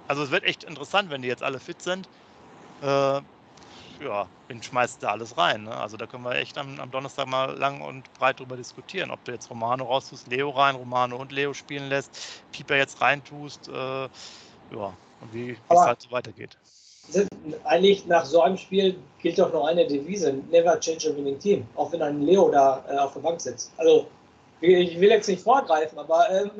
also 0.06 0.22
es 0.22 0.30
wird 0.30 0.44
echt 0.44 0.64
interessant, 0.64 1.10
wenn 1.10 1.22
die 1.22 1.28
jetzt 1.28 1.42
alle 1.42 1.58
fit 1.58 1.82
sind. 1.82 2.08
Äh, 2.82 3.20
ja, 4.00 4.28
den 4.48 4.62
schmeißt 4.62 5.02
da 5.02 5.10
alles 5.10 5.36
rein. 5.36 5.64
Ne? 5.64 5.76
Also 5.76 5.96
da 5.96 6.06
können 6.06 6.22
wir 6.22 6.36
echt 6.36 6.56
am, 6.58 6.78
am, 6.78 6.90
Donnerstag 6.90 7.26
mal 7.26 7.56
lang 7.56 7.80
und 7.80 8.12
breit 8.14 8.38
drüber 8.38 8.56
diskutieren, 8.56 9.10
ob 9.10 9.24
du 9.24 9.32
jetzt 9.32 9.50
Romano 9.50 9.84
raustust, 9.84 10.28
Leo 10.28 10.50
rein, 10.50 10.76
Romano 10.76 11.16
und 11.16 11.32
Leo 11.32 11.52
spielen 11.54 11.88
lässt, 11.88 12.42
Pieper 12.52 12.76
jetzt 12.76 13.00
reintust, 13.00 13.68
äh, 13.68 13.72
ja, 13.72 14.08
und 15.20 15.32
wie 15.32 15.58
es 15.68 15.80
halt 15.80 16.00
so 16.00 16.10
weitergeht 16.12 16.56
eigentlich 17.64 18.06
nach 18.06 18.24
so 18.24 18.42
einem 18.42 18.56
Spiel 18.56 18.98
gilt 19.20 19.38
doch 19.38 19.52
noch 19.52 19.66
eine 19.66 19.86
Devise: 19.86 20.32
Never 20.50 20.78
change 20.80 21.10
a 21.10 21.16
winning 21.16 21.38
team. 21.38 21.66
Auch 21.76 21.92
wenn 21.92 22.02
ein 22.02 22.22
Leo 22.22 22.50
da 22.50 22.84
äh, 22.88 22.96
auf 22.96 23.14
der 23.14 23.20
Bank 23.20 23.40
sitzt. 23.40 23.72
Also, 23.76 24.06
ich 24.60 25.00
will 25.00 25.10
jetzt 25.10 25.28
nicht 25.28 25.42
vorgreifen, 25.42 25.98
aber 25.98 26.28
ähm, 26.30 26.50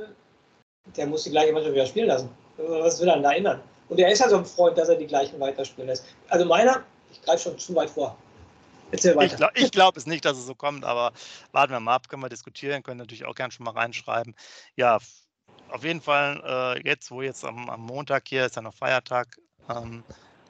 der 0.97 1.07
muss 1.07 1.25
die 1.25 1.31
gleiche 1.31 1.53
Mannschaft 1.53 1.75
wieder 1.75 1.87
spielen 1.87 2.09
lassen. 2.09 2.31
Was 2.57 3.01
will 3.01 3.09
er 3.09 3.21
da 3.21 3.33
ändern? 3.33 3.61
Und 3.89 3.99
er 3.99 4.11
ist 4.11 4.21
ja 4.21 4.29
so 4.29 4.37
ein 4.37 4.45
Freund, 4.45 4.77
dass 4.77 4.89
er 4.89 4.97
die 4.97 5.07
gleichen 5.07 5.39
weiterspielen 5.41 5.89
lässt. 5.89 6.05
Also, 6.29 6.45
meiner, 6.45 6.83
ich 7.11 7.21
greife 7.23 7.45
schon 7.45 7.59
zu 7.59 7.75
weit 7.75 7.91
vor. 7.91 8.17
Ich 8.91 9.03
glaube 9.03 9.53
glaub 9.71 9.97
es 9.99 10.07
nicht, 10.07 10.25
dass 10.25 10.39
es 10.39 10.47
so 10.47 10.55
kommt, 10.55 10.85
aber 10.85 11.13
warten 11.53 11.73
wir 11.73 11.81
mal 11.81 11.97
ab, 11.97 12.09
können 12.09 12.23
wir 12.23 12.31
diskutieren, 12.31 12.83
können 12.83 12.99
natürlich 12.99 13.27
auch 13.27 13.35
gerne 13.35 13.53
schon 13.53 13.65
mal 13.65 13.73
reinschreiben. 13.73 14.35
Ja, 14.77 14.99
auf 15.71 15.85
jeden 15.85 16.01
Fall, 16.01 16.43
äh, 16.47 16.89
jetzt, 16.89 17.11
wo 17.11 17.21
jetzt 17.21 17.45
am, 17.45 17.69
am, 17.69 17.83
Montag 17.83 18.29
hier 18.29 18.47
ist 18.47 18.57
ja 18.57 18.63
noch 18.63 18.73
Feiertag, 18.73 19.37
ähm, 19.69 20.03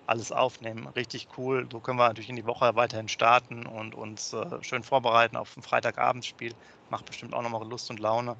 alles 0.08 0.32
aufnehmen. 0.32 0.86
Richtig 0.88 1.28
cool. 1.36 1.66
So 1.70 1.80
können 1.80 1.98
wir 1.98 2.08
natürlich 2.08 2.30
in 2.30 2.36
die 2.36 2.46
Woche 2.46 2.74
weiterhin 2.74 3.08
starten 3.08 3.66
und 3.66 3.94
uns 3.94 4.32
äh, 4.32 4.62
schön 4.62 4.82
vorbereiten 4.82 5.36
auf 5.36 5.56
ein 5.56 5.62
Freitagabendspiel. 5.62 6.54
Macht 6.90 7.06
bestimmt 7.06 7.34
auch 7.34 7.42
nochmal 7.42 7.66
Lust 7.68 7.90
und 7.90 8.00
Laune. 8.00 8.36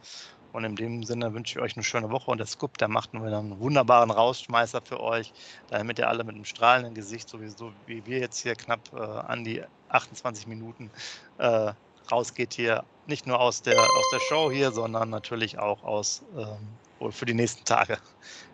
Und 0.53 0.65
in 0.65 0.77
dem 0.77 1.03
Sinne 1.03 1.35
wünsche 1.35 1.59
ich 1.59 1.63
euch 1.63 1.77
eine 1.77 1.85
schöne 1.85 2.11
Woche. 2.11 2.31
Und 2.31 2.39
der 2.39 2.47
Scoop, 2.47 2.79
der 2.79 2.89
macht 2.89 3.13
wieder 3.13 3.39
einen 3.39 3.61
wunderbaren 3.61 4.11
Rausschmeißer 4.11 4.81
für 4.83 4.99
euch, 5.01 5.33
damit 5.69 5.99
ihr 5.99 6.09
alle 6.09 6.25
mit 6.25 6.35
einem 6.35 6.47
strahlenden 6.47 6.95
Gesicht, 6.95 7.29
sowieso 7.29 7.73
wie 7.87 8.05
wir 8.07 8.19
jetzt 8.19 8.41
hier 8.41 8.55
knapp 8.55 8.81
äh, 8.95 8.99
an 8.99 9.45
die 9.45 9.63
28 9.91 10.47
Minuten 10.47 10.91
äh, 11.37 11.73
rausgeht 12.11 12.55
hier. 12.55 12.85
Nicht 13.07 13.27
nur 13.27 13.39
aus 13.39 13.61
der, 13.61 13.79
aus 13.79 14.11
der 14.13 14.21
Show 14.21 14.51
hier, 14.51 14.73
sondern 14.73 15.11
natürlich 15.11 15.59
auch 15.59 15.83
aus 15.83 16.23
ähm, 16.37 17.13
für 17.13 17.27
die 17.27 17.35
nächsten 17.35 17.65
Tage. 17.65 17.99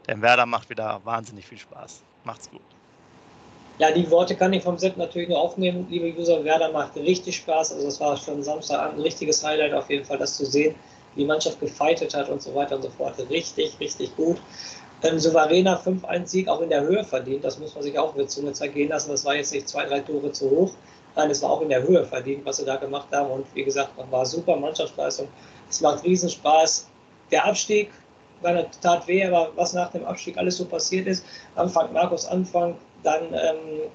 Denn 0.09 0.20
Werder 0.20 0.46
macht 0.46 0.70
wieder 0.70 1.00
wahnsinnig 1.05 1.46
viel 1.46 1.59
Spaß. 1.59 2.03
Macht's 2.24 2.50
gut. 2.50 2.73
Ja, 3.78 3.90
die 3.90 4.08
Worte 4.08 4.37
kann 4.37 4.52
ich 4.52 4.62
vom 4.62 4.78
Set 4.78 4.96
natürlich 4.96 5.28
nur 5.28 5.40
aufnehmen. 5.40 5.88
Liebe 5.90 6.16
User, 6.16 6.44
Werder 6.44 6.70
macht 6.70 6.94
richtig 6.94 7.37
Spaß. 7.37 7.72
Also 7.72 7.88
es 7.88 7.98
war 7.98 8.16
schon 8.16 8.40
Samstagabend 8.40 8.98
ein 8.98 9.02
richtiges 9.02 9.42
Highlight 9.44 9.72
auf 9.72 9.90
jeden 9.90 10.04
Fall, 10.04 10.18
das 10.18 10.37
zu 10.37 10.46
sehen, 10.46 10.76
wie 11.14 11.22
die 11.22 11.26
Mannschaft 11.26 11.58
gefeitet 11.58 12.14
hat 12.14 12.28
und 12.28 12.40
so 12.40 12.54
weiter 12.54 12.76
und 12.76 12.82
so 12.82 12.90
fort. 12.90 13.14
Richtig, 13.30 13.78
richtig 13.80 14.14
gut. 14.16 14.40
Ähm, 15.02 15.18
souveräner 15.18 15.76
5-1-Sieg 15.76 16.46
auch 16.48 16.60
in 16.60 16.68
der 16.68 16.82
Höhe 16.82 17.02
verdient. 17.02 17.42
Das 17.42 17.58
muss 17.58 17.74
man 17.74 17.82
sich 17.82 17.98
auch 17.98 18.14
mit 18.14 18.30
Zunge 18.30 18.52
zergehen 18.52 18.90
lassen. 18.90 19.10
Das 19.10 19.24
war 19.24 19.34
jetzt 19.34 19.52
nicht 19.52 19.68
zwei, 19.68 19.84
drei 19.87 20.00
Tore 20.00 20.30
zu 20.30 20.48
hoch. 20.48 20.70
Nein, 21.16 21.30
es 21.30 21.42
war 21.42 21.50
auch 21.50 21.60
in 21.60 21.68
der 21.68 21.82
Höhe 21.82 22.04
verdient, 22.04 22.46
was 22.46 22.58
sie 22.58 22.64
da 22.64 22.76
gemacht 22.76 23.08
haben. 23.12 23.30
Und 23.30 23.46
wie 23.54 23.64
gesagt, 23.64 23.96
man 23.98 24.10
war 24.12 24.24
super 24.24 24.54
Mannschaftsleistung. 24.56 25.26
Es 25.68 25.80
macht 25.80 26.04
Riesenspaß. 26.04 26.87
Der 27.32 27.44
Abstieg 27.44 27.90
war 28.40 28.70
Tat 28.80 29.08
weh, 29.08 29.24
aber 29.24 29.50
was 29.56 29.72
nach 29.72 29.90
dem 29.90 30.04
Abstieg 30.04 30.38
alles 30.38 30.58
so 30.58 30.64
passiert 30.64 31.06
ist, 31.08 31.24
Anfang 31.56 31.92
Markus 31.92 32.26
Anfang, 32.26 32.76
dann 33.05 33.23
ähm, 33.33 33.90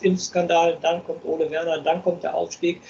Impfskandal, 0.00 0.78
dann 0.82 1.04
kommt 1.04 1.24
Ole 1.24 1.50
Werner, 1.50 1.80
dann 1.80 2.02
kommt 2.02 2.22
der 2.22 2.34
Aufstieg. 2.34 2.82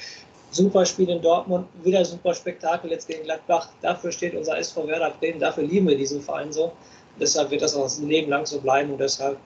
Super 0.51 0.87
Spiel 0.87 1.11
in 1.11 1.21
Dortmund, 1.21 1.66
wieder 1.83 2.03
super 2.05 2.35
Spektakel 2.35 2.90
jetzt 2.90 3.07
gegen 3.07 3.25
Gladbach. 3.25 3.68
Dafür 3.83 4.11
steht 4.12 4.35
unser 4.35 4.57
SV 4.57 4.87
Werder 4.87 5.11
Bremen, 5.11 5.38
dafür 5.38 5.64
lieben 5.64 5.88
wir 5.88 5.97
diesen 5.97 6.23
Verein 6.23 6.53
so. 6.53 6.73
deshalb 7.21 7.51
wird 7.51 7.61
das 7.61 7.75
auch 7.75 7.83
das 7.83 7.99
Leben 7.99 8.31
lang 8.31 8.47
so 8.47 8.61
bleiben 8.61 8.92
und 8.92 8.99
deshalb 8.99 9.37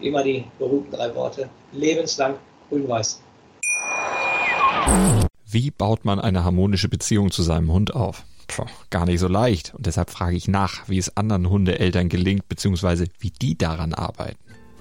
immer 0.00 0.22
die 0.22 0.44
berühmten 0.58 0.90
drei 0.90 1.14
Worte. 1.14 1.48
Lebenslang 1.72 2.34
grün-weiß. 2.68 3.22
Wie 5.46 5.70
baut 5.70 6.04
man 6.04 6.20
eine 6.20 6.44
harmonische 6.44 6.88
Beziehung 6.88 7.30
zu 7.30 7.42
seinem 7.42 7.72
Hund 7.72 7.94
auf? 7.94 8.24
Puh, 8.48 8.66
gar 8.90 9.06
nicht 9.06 9.20
so 9.20 9.28
leicht. 9.28 9.72
Und 9.74 9.86
deshalb 9.86 10.10
frage 10.10 10.36
ich 10.36 10.48
nach, 10.48 10.88
wie 10.88 10.98
es 10.98 11.16
anderen 11.16 11.48
Hundeeltern 11.48 12.08
gelingt, 12.08 12.48
beziehungsweise 12.48 13.06
wie 13.18 13.30
die 13.30 13.56
daran 13.56 13.94
arbeiten. 13.94 14.43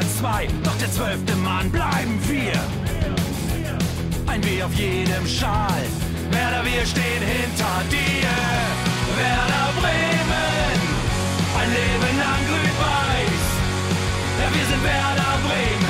Liga 0.00 0.12
2, 0.18 0.48
doch 0.64 0.76
der 0.78 0.90
zwölfte 0.90 1.36
Mann 1.36 1.70
bleiben 1.70 2.18
wir. 2.26 2.58
Ein 4.26 4.42
W 4.44 4.62
auf 4.62 4.72
jedem 4.74 5.26
Schal, 5.26 5.82
Werder, 6.30 6.64
wir 6.64 6.86
stehen 6.86 7.20
hinter 7.20 7.82
dir. 7.90 8.30
Werder 9.16 9.68
Bremen, 9.78 10.80
ein 11.60 11.68
Leben 11.68 12.18
lang 12.18 12.42
grün-weiß. 12.48 13.44
Ja, 14.40 14.48
wir 14.54 14.66
sind 14.70 14.82
Werder 14.84 15.38
Bremen, 15.44 15.89